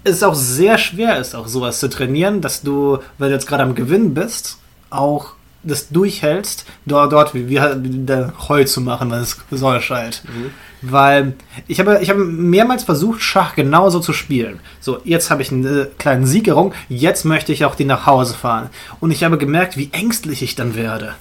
[0.04, 3.62] es auch sehr schwer ist, auch sowas zu trainieren, dass du, weil du jetzt gerade
[3.62, 4.58] am Gewinn bist,
[4.90, 5.32] auch
[5.64, 10.22] das durchhältst, dort, dort wie, wie, der Heu zu machen, wenn es Sonne scheint.
[10.83, 11.35] Weil
[11.66, 14.61] ich habe, ich habe mehrmals versucht, Schach genauso zu spielen.
[14.81, 18.70] So, jetzt habe ich eine kleine Siegerung, jetzt möchte ich auch die nach Hause fahren.
[19.00, 21.14] Und ich habe gemerkt, wie ängstlich ich dann werde.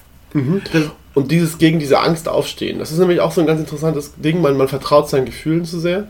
[0.72, 4.14] Das, Und dieses gegen diese Angst aufstehen, das ist nämlich auch so ein ganz interessantes
[4.16, 6.08] Ding, man, man vertraut seinen Gefühlen zu sehr.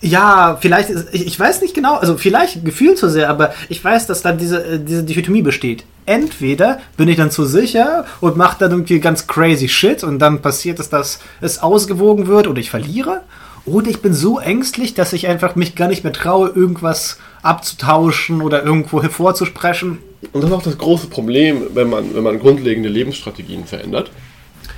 [0.00, 3.82] Ja, vielleicht, ist, ich, ich weiß nicht genau, also vielleicht gefühlt zu sehr, aber ich
[3.82, 5.84] weiß, dass dann diese, äh, diese Dichotomie besteht.
[6.06, 10.40] Entweder bin ich dann zu sicher und mache dann irgendwie ganz crazy Shit und dann
[10.40, 13.22] passiert es, dass es ausgewogen wird oder ich verliere.
[13.66, 18.40] Oder ich bin so ängstlich, dass ich einfach mich gar nicht mehr traue, irgendwas abzutauschen
[18.40, 19.98] oder irgendwo hervorzusprechen.
[20.32, 24.10] Und das ist auch das große Problem, wenn man, wenn man grundlegende Lebensstrategien verändert.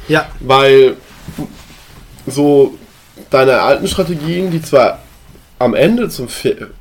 [0.09, 0.96] Ja, Weil
[2.26, 2.74] so
[3.30, 5.00] deine alten Strategien, die zwar
[5.61, 6.27] am Ende zum,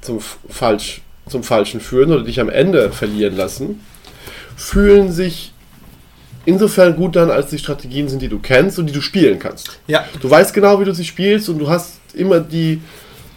[0.02, 3.82] zum, Falsch, zum Falschen führen oder dich am Ende verlieren lassen,
[4.56, 5.54] fühlen sich
[6.46, 9.80] insofern gut an, als die Strategien sind, die du kennst und die du spielen kannst.
[9.88, 12.82] ja, Du weißt genau, wie du sie spielst und du hast immer die,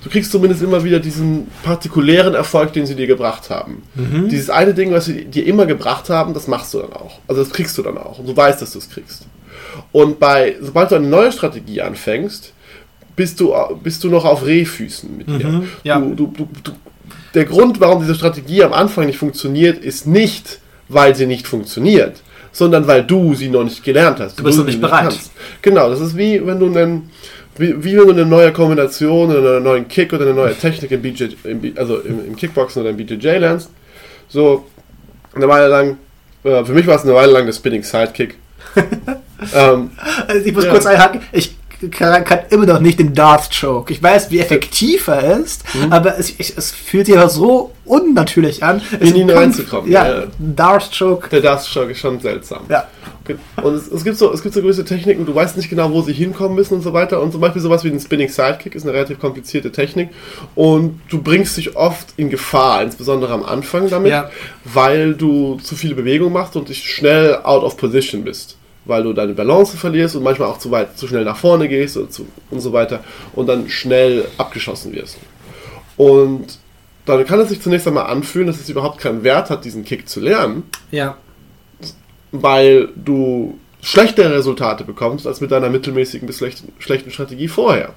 [0.04, 3.82] du kriegst zumindest immer wieder diesen partikulären Erfolg, den sie dir gebracht haben.
[4.30, 7.18] Dieses eine Ding, was sie dir immer gebracht haben, das machst du dann auch.
[7.26, 9.26] Also das kriegst du dann auch und du weißt, dass du es kriegst.
[9.90, 12.52] Und bei, sobald du eine neue Strategie anfängst,
[13.16, 15.64] bist du, bist du noch auf Rehfüßen mit dir.
[15.84, 15.98] ja.
[16.00, 16.72] Du, du, du,
[17.34, 22.20] der Grund, warum diese Strategie am Anfang nicht funktioniert, ist nicht, weil sie nicht funktioniert,
[22.52, 24.38] sondern weil du sie noch nicht gelernt hast.
[24.38, 25.14] Du bist noch nicht bereit.
[25.62, 27.10] Genau, das ist wie wenn du einen,
[27.56, 30.90] wie, wie wenn du eine neue Kombination oder einen neuen Kick oder eine neue Technik
[30.90, 33.70] im BJ, im, also im, im Kickboxen oder im BJJ lernst.
[34.28, 34.66] So
[35.34, 35.96] eine Weile lang,
[36.44, 38.36] äh, für mich war es eine Weile lang der Spinning Sidekick.
[39.54, 39.90] ähm,
[40.26, 40.70] Also ich muss Ja.
[40.70, 41.20] kurz einhaken.
[41.32, 41.56] Ich
[41.90, 43.92] kann, kann immer noch nicht den Dart Choke.
[43.92, 45.92] Ich weiß, wie effektiv er ist, Mhm.
[45.92, 48.80] aber es, ich, es fühlt sich aber so unnatürlich an.
[49.00, 50.22] In ihn reinzukommen, Ja, ja.
[50.38, 51.28] Dart Choke.
[51.30, 52.60] der Dust Shock ist schon seltsam.
[52.68, 52.86] Ja.
[53.62, 56.02] Und es, es, gibt so, es gibt so gewisse Techniken, du weißt nicht genau, wo
[56.02, 57.20] sie hinkommen müssen und so weiter.
[57.22, 60.08] Und zum Beispiel sowas wie ein Spinning Sidekick ist eine relativ komplizierte Technik.
[60.56, 64.30] Und du bringst dich oft in Gefahr, insbesondere am Anfang damit, Ja.
[64.64, 68.56] weil du zu viele Bewegungen machst und dich schnell out of position bist.
[68.84, 71.96] Weil du deine Balance verlierst und manchmal auch zu weit, zu schnell nach vorne gehst
[71.96, 75.18] und, zu, und so weiter und dann schnell abgeschossen wirst.
[75.96, 76.58] Und
[77.06, 80.08] dann kann es sich zunächst einmal anfühlen, dass es überhaupt keinen Wert hat, diesen Kick
[80.08, 81.16] zu lernen Ja.
[82.32, 87.94] weil du schlechtere Resultate bekommst als mit deiner mittelmäßigen bis schlechten, schlechten Strategie vorher.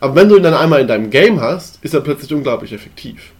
[0.00, 3.32] Aber wenn du ihn dann einmal in deinem Game hast, ist er plötzlich unglaublich effektiv.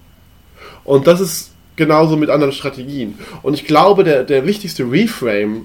[0.84, 3.18] Und das ist genauso mit anderen Strategien.
[3.42, 5.64] Und ich glaube, der, der wichtigste Reframe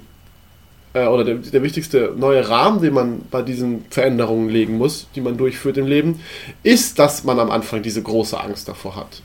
[0.93, 5.21] äh, oder der, der wichtigste neue Rahmen, den man bei diesen Veränderungen legen muss, die
[5.21, 6.19] man durchführt im Leben,
[6.61, 9.21] ist, dass man am Anfang diese große Angst davor hat.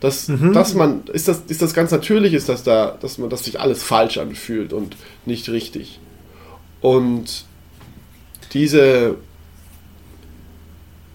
[0.00, 3.44] Dass, dass man, ist das, ist das ganz natürlich, ist das da, dass man, dass
[3.44, 6.00] sich alles falsch anfühlt und nicht richtig.
[6.80, 7.44] Und
[8.54, 9.16] diese,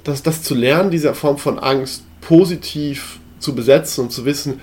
[0.03, 4.59] das, das zu lernen, diese Form von Angst positiv zu besetzen und zu wissen,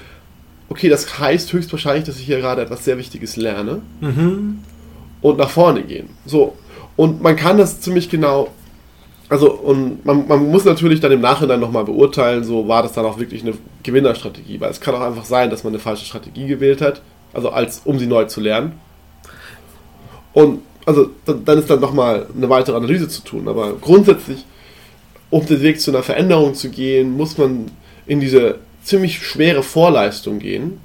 [0.69, 3.83] okay, das heißt höchstwahrscheinlich, dass ich hier gerade etwas sehr Wichtiges lerne
[5.23, 6.11] und nach vorne gehen.
[6.27, 6.55] So.
[6.97, 8.49] Und man kann das ziemlich genau,
[9.29, 13.07] also, und man, man muss natürlich dann im Nachhinein nochmal beurteilen, so war das dann
[13.07, 16.47] auch wirklich eine Gewinnerstrategie, weil es kann auch einfach sein, dass man eine falsche Strategie
[16.47, 17.01] gewählt hat,
[17.33, 18.73] also als, um sie neu zu lernen.
[20.35, 23.49] Und also dann ist dann nochmal eine weitere Analyse zu tun.
[23.49, 24.45] Aber grundsätzlich,
[25.31, 27.71] um den Weg zu einer Veränderung zu gehen, muss man
[28.07, 30.81] in diese ziemlich schwere Vorleistung gehen,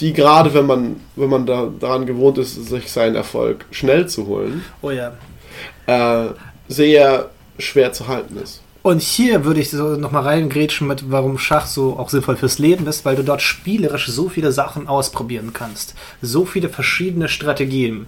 [0.00, 4.26] die gerade, wenn man, wenn man da, daran gewohnt ist, sich seinen Erfolg schnell zu
[4.26, 5.12] holen, Oh ja.
[5.86, 6.30] äh,
[6.68, 8.62] sehr schwer zu halten ist.
[8.82, 12.86] Und hier würde ich so nochmal reingrätschen mit, warum Schach so auch sinnvoll fürs Leben
[12.88, 15.94] ist, weil du dort spielerisch so viele Sachen ausprobieren kannst.
[16.20, 18.06] So viele verschiedene Strategien.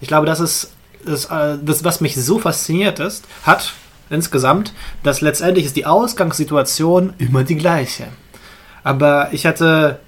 [0.00, 0.72] Ich glaube, das ist
[1.04, 3.72] das, äh, das was mich so fasziniert ist, hat
[4.10, 8.06] insgesamt, dass letztendlich ist die Ausgangssituation immer die gleiche.
[8.84, 9.98] Aber ich hatte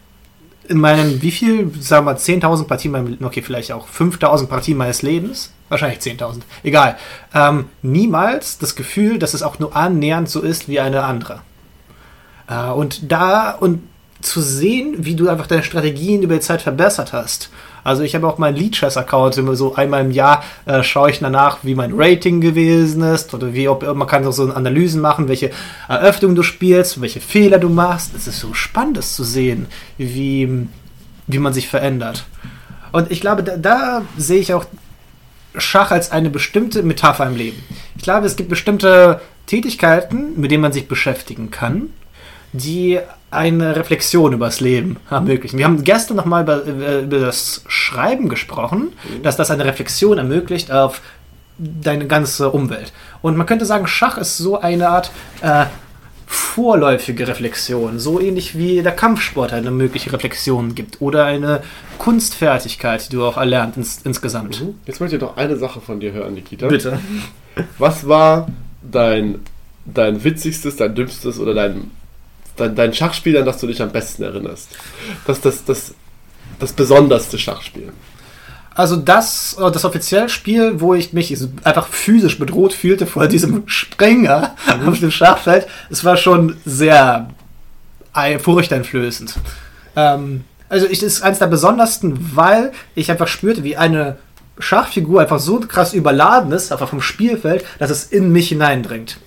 [0.69, 5.03] in meinen, wie viel, sagen wir 10.000 Partien, meinem- okay, vielleicht auch 5.000 Partien meines
[5.03, 6.97] Lebens, wahrscheinlich 10.000, egal,
[7.35, 11.41] ähm, niemals das Gefühl, dass es auch nur annähernd so ist wie eine andere.
[12.49, 13.83] Äh, und da, und
[14.21, 17.51] zu sehen, wie du einfach deine Strategien über die Zeit verbessert hast.
[17.85, 21.11] Also ich habe auch meinen Lead Chess Account immer so einmal im Jahr äh, schaue
[21.11, 25.01] ich danach, wie mein Rating gewesen ist oder wie ob man kann auch so Analysen
[25.01, 25.51] machen, welche
[25.89, 28.13] Eröffnungen du spielst, welche Fehler du machst.
[28.17, 29.67] Es ist so spannend, das zu sehen,
[29.99, 30.67] wie
[31.27, 32.27] wie man sich verändert.
[32.93, 34.67] Und ich glaube, da, da sehe ich auch
[35.57, 37.63] Schach als eine bestimmte Metapher im Leben.
[37.97, 41.91] Ich glaube, es gibt bestimmte Tätigkeiten, mit denen man sich beschäftigen kann,
[42.53, 42.99] die
[43.35, 45.59] eine Reflexion über das Leben ermöglichen.
[45.59, 48.93] Wir haben gestern nochmal über, über das Schreiben gesprochen,
[49.23, 51.01] dass das eine Reflexion ermöglicht auf
[51.59, 52.93] deine ganze Umwelt.
[53.23, 55.67] Und man könnte sagen, Schach ist so eine Art äh,
[56.27, 61.63] vorläufige Reflexion, so ähnlich wie der Kampfsport eine mögliche Reflexion gibt oder eine
[61.99, 64.65] Kunstfertigkeit, die du auch erlernt ins, insgesamt.
[64.85, 66.67] Jetzt möchte ich noch eine Sache von dir hören, Nikita.
[66.67, 66.99] Bitte.
[67.79, 68.49] Was war
[68.83, 69.41] dein,
[69.85, 71.91] dein witzigstes, dein dümmstes oder dein,
[72.57, 74.69] dein, dein Schachspiel, an das du dich am besten erinnerst?
[75.27, 75.95] Das das, das,
[76.59, 77.93] das besonderste Schachspiel.
[78.75, 83.63] Also das, äh, das offizielle Spiel, wo ich mich einfach physisch bedroht fühlte vor diesem
[83.67, 87.31] Springer auf dem Schachfeld, es war schon sehr
[88.13, 89.35] ei- furchteinflößend.
[89.97, 94.17] Ähm, also das ist eines der besondersten, weil ich einfach spürte, wie eine
[94.59, 99.19] Schachfigur einfach so krass überladen ist, einfach vom Spielfeld, dass es in mich hineindringt.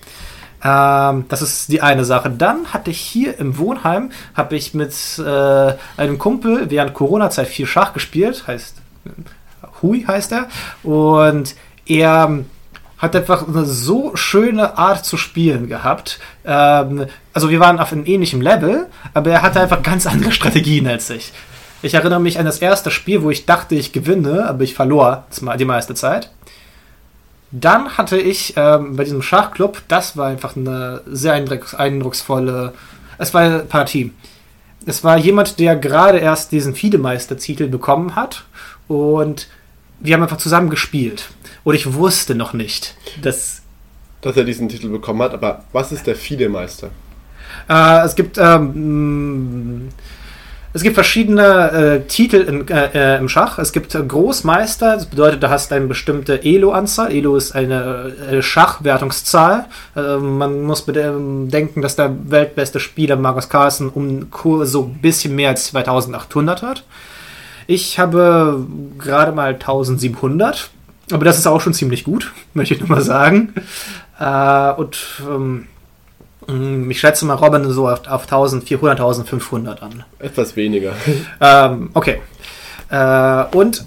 [0.62, 2.30] Ähm, das ist die eine Sache.
[2.30, 7.66] Dann hatte ich hier im Wohnheim, habe ich mit äh, einem Kumpel während Corona-Zeit viel
[7.66, 8.76] Schach gespielt, heißt
[9.82, 10.48] Hui heißt er.
[10.82, 11.54] Und
[11.86, 12.44] er
[12.98, 16.18] hat einfach eine so schöne Art zu spielen gehabt.
[16.44, 20.86] Ähm, also wir waren auf einem ähnlichen Level, aber er hatte einfach ganz andere Strategien
[20.86, 21.32] als ich.
[21.80, 25.26] Ich erinnere mich an das erste Spiel, wo ich dachte, ich gewinne, aber ich verlor
[25.30, 26.32] die meiste Zeit.
[27.50, 32.74] Dann hatte ich ähm, bei diesem Schachclub, das war einfach eine sehr eindrucks eindrucksvolle,
[33.16, 34.12] es war eine Partie.
[34.86, 38.44] Es war jemand, der gerade erst diesen Fiedemeister-Titel bekommen hat
[38.86, 39.48] und
[40.00, 41.28] wir haben einfach zusammen gespielt.
[41.64, 43.62] Und ich wusste noch nicht, dass
[44.20, 46.90] Dass er diesen Titel bekommen hat, aber was ist der Fidemeister?
[47.68, 49.88] Äh, es gibt ähm,
[50.78, 53.58] es gibt verschiedene äh, Titel in, äh, äh, im Schach.
[53.58, 57.10] Es gibt äh, Großmeister, das bedeutet, du hast eine bestimmte Elo-Anzahl.
[57.12, 59.66] Elo ist eine äh, Schachwertungszahl.
[59.96, 64.28] Äh, man muss bedenken, dass der weltbeste Spieler Magnus Carlsen um
[64.62, 66.84] so ein bisschen mehr als 2800 hat.
[67.66, 68.64] Ich habe
[68.98, 70.70] gerade mal 1700,
[71.10, 73.52] aber das ist auch schon ziemlich gut, möchte ich nur mal sagen.
[74.20, 74.96] Äh, und
[75.28, 75.66] ähm,
[76.48, 80.04] ich schätze mal Robin so auf, auf 1400, 1500 an.
[80.18, 80.92] Etwas weniger.
[81.40, 82.20] Ähm, okay.
[82.90, 83.84] Äh, und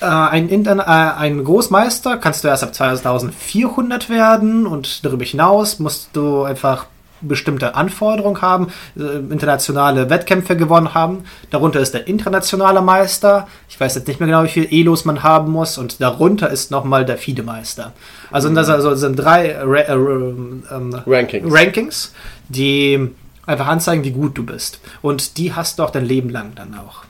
[0.00, 5.78] äh, ein, Intern äh, ein Großmeister kannst du erst ab 2400 werden und darüber hinaus
[5.78, 6.86] musst du einfach
[7.20, 11.24] bestimmte Anforderungen haben, äh, internationale Wettkämpfe gewonnen haben.
[11.50, 13.48] Darunter ist der internationale Meister.
[13.68, 15.78] Ich weiß jetzt nicht mehr genau, wie viel Elos man haben muss.
[15.78, 17.92] Und darunter ist nochmal der FIDE-Meister.
[18.30, 20.62] Also das also sind drei Ra äh, ähm,
[21.06, 21.54] Rankings.
[21.54, 22.14] Rankings,
[22.48, 23.10] die
[23.46, 24.80] einfach anzeigen, wie gut du bist.
[25.02, 27.04] Und die hast du auch dein Leben lang dann auch.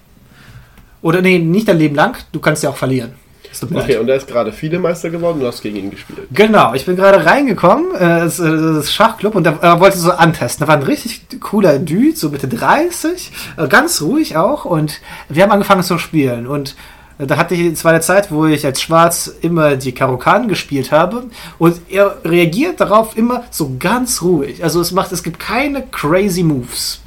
[1.03, 3.15] Oder nee, nicht dein Leben lang, du kannst ja auch verlieren.
[3.63, 4.01] Okay, leid.
[4.01, 6.29] und er ist gerade Fidemeister geworden und du hast gegen ihn gespielt.
[6.33, 10.13] Genau, ich bin gerade reingekommen, äh, das, äh, das Schachclub, und er äh, wollte so
[10.13, 10.65] antesten.
[10.65, 15.43] Da war ein richtig cooler Dude, so Mitte 30, äh, ganz ruhig auch, und wir
[15.43, 16.47] haben angefangen zu spielen.
[16.47, 16.77] Und
[17.19, 20.47] äh, da hatte ich, es war eine Zeit, wo ich als Schwarz immer die Karokan
[20.49, 21.25] gespielt habe,
[21.59, 24.63] und er reagiert darauf immer so ganz ruhig.
[24.63, 27.01] Also es macht, es gibt keine crazy Moves.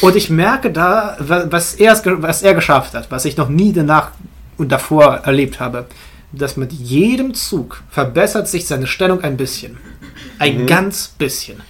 [0.00, 3.72] Und ich merke da, wa- was er, was er geschafft hat, was ich noch nie
[3.74, 4.12] danach
[4.62, 5.86] und davor erlebt habe,
[6.32, 9.76] dass mit jedem Zug verbessert sich seine Stellung ein bisschen.
[10.38, 11.60] Ein ganz bisschen.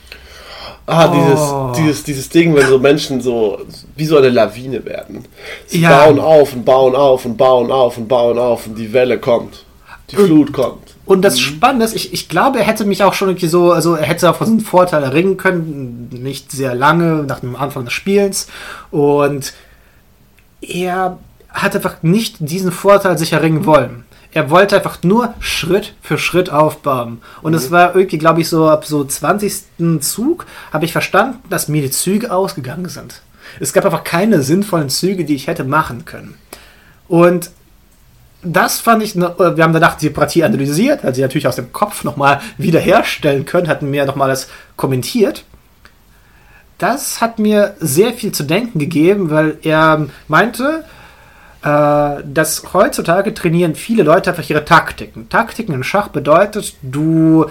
[0.86, 1.72] Ah, Oh.
[1.74, 3.60] dieses, dieses, dieses Ding, wenn so Menschen so
[3.96, 5.24] wie so eine Lawine werden.
[5.66, 6.04] Sie Ja.
[6.04, 9.64] bauen auf und bauen auf und bauen auf und bauen auf und die Welle kommt.
[10.10, 10.94] Die Flut kommt.
[11.06, 13.94] Und das Spannende ist, ich, ich glaube, er hätte mich auch schon irgendwie so, also
[13.94, 17.92] er hätte auch so einem Vorteil erringen können, nicht sehr lange, nach dem Anfang des
[17.92, 18.46] Spiels.
[18.90, 19.52] Und
[20.60, 21.18] er
[21.52, 24.04] hat einfach nicht diesen Vorteil sich erringen wollen.
[24.34, 27.20] Er wollte einfach nur Schritt für Schritt aufbauen.
[27.42, 30.00] Und es war irgendwie, glaube ich, so ab so 20.
[30.00, 33.20] Zug habe ich verstanden, dass mir die Züge ausgegangen sind.
[33.60, 36.36] Es gab einfach keine sinnvollen Züge, die ich hätte machen können.
[37.08, 37.50] Und
[38.42, 41.72] das fand ich, ne- wir haben danach die Partie analysiert, hat sie natürlich aus dem
[41.72, 45.44] Kopf nochmal wiederherstellen können, hatten mir nochmal das kommentiert.
[46.78, 51.01] Das hat mir sehr viel zu denken gegeben, weil er meinte, äh,
[51.62, 55.28] dass heutzutage trainieren viele Leute einfach ihre Taktiken.
[55.28, 57.46] Taktiken im Schach bedeutet, du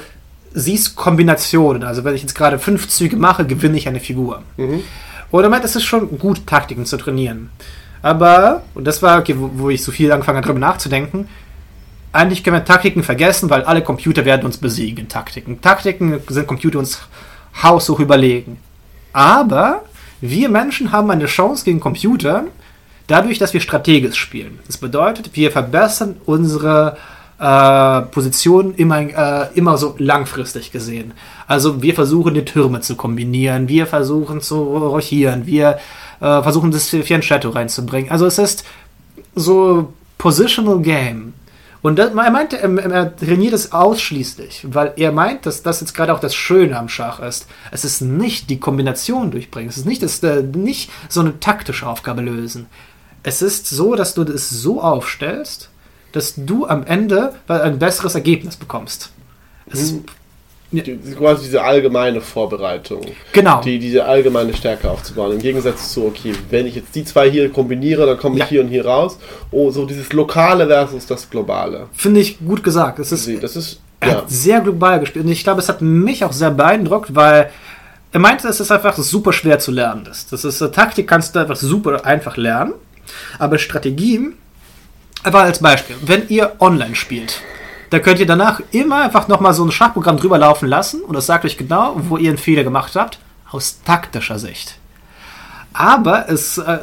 [0.54, 1.84] siehst Kombinationen.
[1.84, 4.44] Also wenn ich jetzt gerade fünf Züge mache, gewinne ich eine Figur.
[5.32, 7.50] Und er meint, es ist schon gut, Taktiken zu trainieren.
[8.02, 11.30] Aber, und das war, okay, wo, wo ich so viel angefangen habe, darüber nachzudenken,
[12.12, 15.62] eigentlich können wir Taktiken vergessen, weil alle Computer werden uns besiegen in Taktiken.
[15.62, 17.00] Taktiken sind Computer uns
[17.64, 18.58] haushoch überlegen.
[19.14, 19.84] Aber
[20.20, 22.46] wir Menschen haben eine Chance gegen Computer,
[23.12, 24.60] dadurch, dass wir strategisch spielen.
[24.68, 26.98] Das bedeutet, wir verbessern unsere
[27.40, 31.14] äh, Position immer, äh, immer so langfristig gesehen.
[31.48, 35.80] Also wir versuchen die Türme zu kombinieren, wir versuchen zu rochieren, wir
[36.20, 38.12] äh, versuchen das Fianchetto reinzubringen.
[38.12, 38.64] Also es ist
[39.36, 41.34] so Positional Game.
[41.82, 45.96] Und das, er meinte, er, er trainiert es ausschließlich, weil er meint, dass das jetzt
[45.96, 47.48] gerade auch das Schöne am Schach ist.
[47.72, 51.88] Es ist nicht die Kombination durchbringen, es ist nicht, das, äh, nicht so eine taktische
[51.88, 52.68] Aufgabe lösen.
[53.24, 55.70] Es ist so, dass du das so aufstellst,
[56.12, 59.12] dass du am Ende ein besseres Ergebnis bekommst.
[59.72, 59.96] Es ist,
[60.72, 63.02] Die, die- quasi diese allgemeine Vorbereitung.
[63.34, 63.62] genau.
[63.62, 65.34] Die, diese allgemeine Stärke aufzubauen.
[65.34, 68.48] Im Gegensatz zu, okay, wenn ich jetzt die zwei hier kombiniere, dann komme ich Ja.
[68.48, 69.18] hier und hier raus.
[69.52, 71.88] Oh, so dieses Lokale versus das Globale.
[71.94, 73.00] Finde ich gut gesagt.
[73.00, 74.16] Es ist, Das ist, Er ja.
[74.18, 77.52] hat sehr global gespielt und ich glaube, es hat mich auch sehr beeindruckt, weil
[78.14, 80.34] er meinte, dass es einfach super schwer zu lernen ist.
[80.34, 82.74] Das ist eine Taktik, kannst du einfach super einfach lernen,
[83.40, 84.34] aber Strategien,
[85.24, 87.42] aber als Beispiel, wenn ihr online spielt,
[87.90, 91.26] da könnt ihr danach immer einfach nochmal so ein Schachprogramm drüber laufen lassen und das
[91.26, 93.20] sagt euch genau, wo ihr einen Fehler gemacht habt,
[93.52, 94.78] aus taktischer Sicht.
[95.74, 96.80] Aber es äh,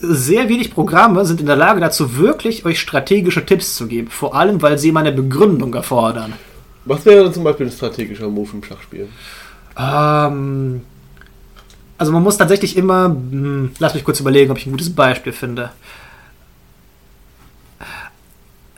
[0.00, 4.08] sehr wenig Programme sind in der Lage dazu, wirklich euch strategische Tipps zu geben.
[4.08, 6.34] Vor allem, weil sie immer eine Begründung erfordern.
[6.84, 9.08] Was wäre denn zum Beispiel ein strategischer Move im Schachspiel?
[9.78, 10.82] Ähm,
[12.02, 15.32] also man muss tatsächlich immer, hm, lass mich kurz überlegen, ob ich ein gutes Beispiel
[15.32, 15.70] finde.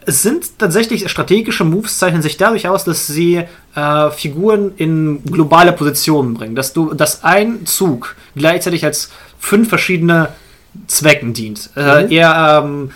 [0.04, 3.44] Es sind tatsächlich strategische Moves, zeichnen sich dadurch aus, dass sie
[3.74, 6.54] äh, Figuren in globale Positionen bringen.
[6.54, 10.28] Dass du, dass ein Zug gleichzeitig als fünf verschiedene
[10.86, 11.70] Zwecken dient.
[11.76, 12.90] Äh, eher, ähm,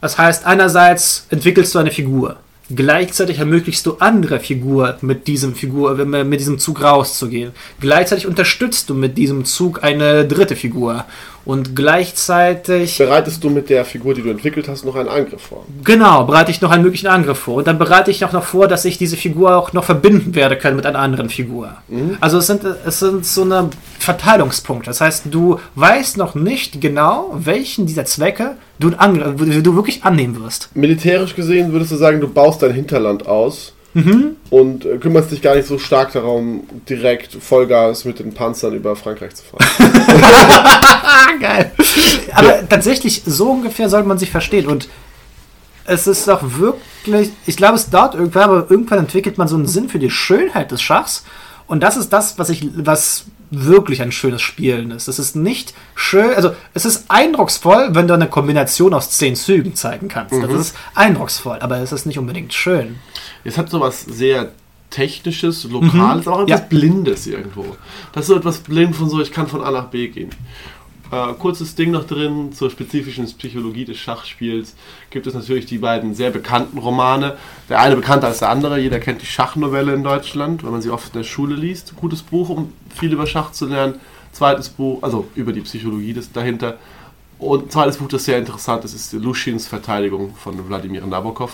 [0.00, 2.36] das heißt, einerseits entwickelst du eine Figur.
[2.74, 7.52] Gleichzeitig ermöglichst du andere Figur mit diesem Figur, äh, mit diesem Zug rauszugehen.
[7.78, 11.04] Gleichzeitig unterstützt du mit diesem Zug eine dritte Figur.
[11.44, 15.64] Und gleichzeitig, Bereitest du mit der Figur, die du entwickelt hast, noch einen Angriff vor?
[15.84, 17.56] genau, bereite ich noch einen möglichen Angriff vor.
[17.56, 20.56] Und dann bereite ich auch noch vor, dass ich diese Figur auch noch verbinden werde
[20.56, 21.76] können mit einer anderen Figur.
[22.20, 24.90] Also es sind, es sind so eine Verteilungspunkte.
[24.90, 30.70] Das heißt, du weißt noch nicht genau, welchen dieser Zwecke du, du wirklich annehmen wirst.
[30.74, 33.73] Militärisch gesehen würdest du sagen, du baust dein Hinterland aus
[34.50, 38.96] und äh, kümmerst dich gar nicht so stark darum, direkt Vollgas mit den Panzern über
[38.96, 39.64] Frankreich zu fahren.
[40.22, 41.72] Ah, geil.
[42.34, 44.66] Aber tatsächlich, so ungefähr sollte man sich verstehen.
[44.66, 44.88] Und
[45.84, 49.66] es ist auch wirklich, ich glaube, es dauert irgendwann, aber irgendwann entwickelt man so einen
[49.66, 51.24] Sinn für die Schönheit des Schachs.
[51.66, 53.26] Und das ist das, was ich, was
[53.62, 55.08] wirklich ein schönes Spielen ist.
[55.08, 59.74] Es ist nicht schön, also es ist eindrucksvoll, wenn du eine Kombination aus zehn Zügen
[59.74, 60.34] zeigen kannst.
[60.34, 62.96] Das ist eindrucksvoll, aber es ist nicht unbedingt schön.
[63.44, 64.52] Es hat sowas sehr
[64.90, 66.66] Technisches, Lokales, aber auch etwas Ja.
[66.68, 67.76] Blindes irgendwo.
[68.12, 70.30] Das ist so etwas blind von so, ich kann von A nach B gehen.
[71.14, 74.74] Äh, kurzes Ding noch drin zur spezifischen Psychologie des Schachspiels
[75.10, 77.36] gibt es natürlich die beiden sehr bekannten Romane.
[77.68, 78.80] Der eine bekannter als der andere.
[78.80, 81.94] Jeder kennt die Schachnovelle in Deutschland, wenn man sie oft in der Schule liest.
[81.96, 84.00] Gutes Buch, um viel über Schach zu lernen.
[84.32, 86.78] Zweites Buch, also über die Psychologie des dahinter.
[87.38, 91.52] Und zweites Buch, das sehr interessant ist, ist Luschins Verteidigung von Wladimir Nabokov.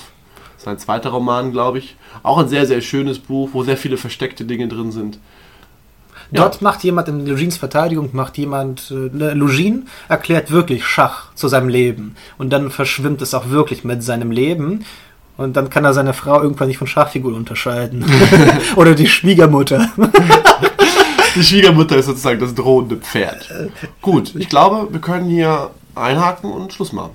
[0.57, 1.97] Sein zweiter Roman, glaube ich.
[2.23, 5.19] Auch ein sehr, sehr schönes Buch, wo sehr viele versteckte Dinge drin sind.
[6.31, 6.43] Ja.
[6.43, 11.49] Dort macht jemand in Lugins Verteidigung, macht jemand, äh, ne, Lugin erklärt wirklich Schach zu
[11.49, 12.15] seinem Leben.
[12.39, 14.85] Und dann verschwimmt es auch wirklich mit seinem Leben.
[15.37, 18.05] Und dann kann er seine Frau irgendwann nicht von Schachfiguren unterscheiden.
[18.77, 19.89] Oder die Schwiegermutter.
[21.37, 23.49] Die Schwiegermutter ist sozusagen das drohende Pferd.
[24.03, 27.13] Gut, ich glaube, wir können hier einhaken und Schluss machen.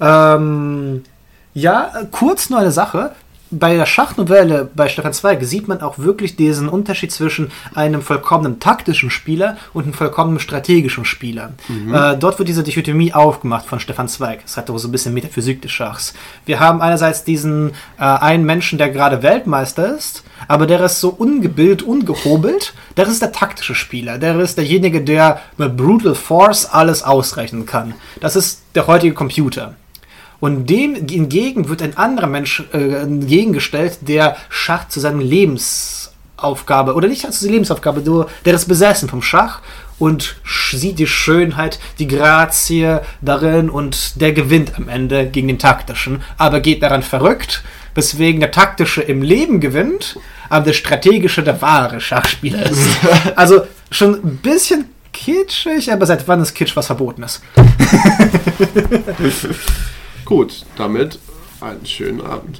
[0.00, 1.04] Ähm,
[1.52, 3.12] ja, kurz nur eine Sache.
[3.54, 8.60] Bei der Schachnovelle bei Stefan Zweig sieht man auch wirklich diesen Unterschied zwischen einem vollkommenen
[8.60, 11.52] taktischen Spieler und einem vollkommenen strategischen Spieler.
[11.92, 14.40] Äh, dort wird diese Dichotomie aufgemacht von Stefan Zweig.
[14.42, 16.14] Das hat auch so ein bisschen Metaphysik des Schachs.
[16.46, 21.10] Wir haben einerseits diesen äh, einen Menschen, der gerade Weltmeister ist, aber der ist so
[21.10, 22.72] ungebildet, ungehobelt.
[22.96, 24.16] Der ist der taktische Spieler.
[24.16, 27.92] Der ist derjenige, der mit Brutal Force alles ausrechnen kann.
[28.20, 29.74] Das ist der heutige Computer.
[30.42, 37.06] Und dem hingegen wird ein anderer Mensch äh, entgegengestellt, der Schach zu seiner Lebensaufgabe, oder
[37.06, 39.60] nicht zu seiner Lebensaufgabe, der ist besessen vom Schach
[40.00, 46.24] und sieht die Schönheit, die Grazie darin und der gewinnt am Ende gegen den taktischen,
[46.38, 47.62] aber geht daran verrückt,
[47.94, 50.18] weswegen der taktische im Leben gewinnt,
[50.48, 52.88] aber der strategische der wahre Schachspieler ist.
[53.36, 53.62] also
[53.92, 57.40] schon ein bisschen kitschig, aber seit wann ist Kitsch was Verbotenes?
[60.24, 61.18] Gut, damit
[61.60, 62.50] einen schönen Abend.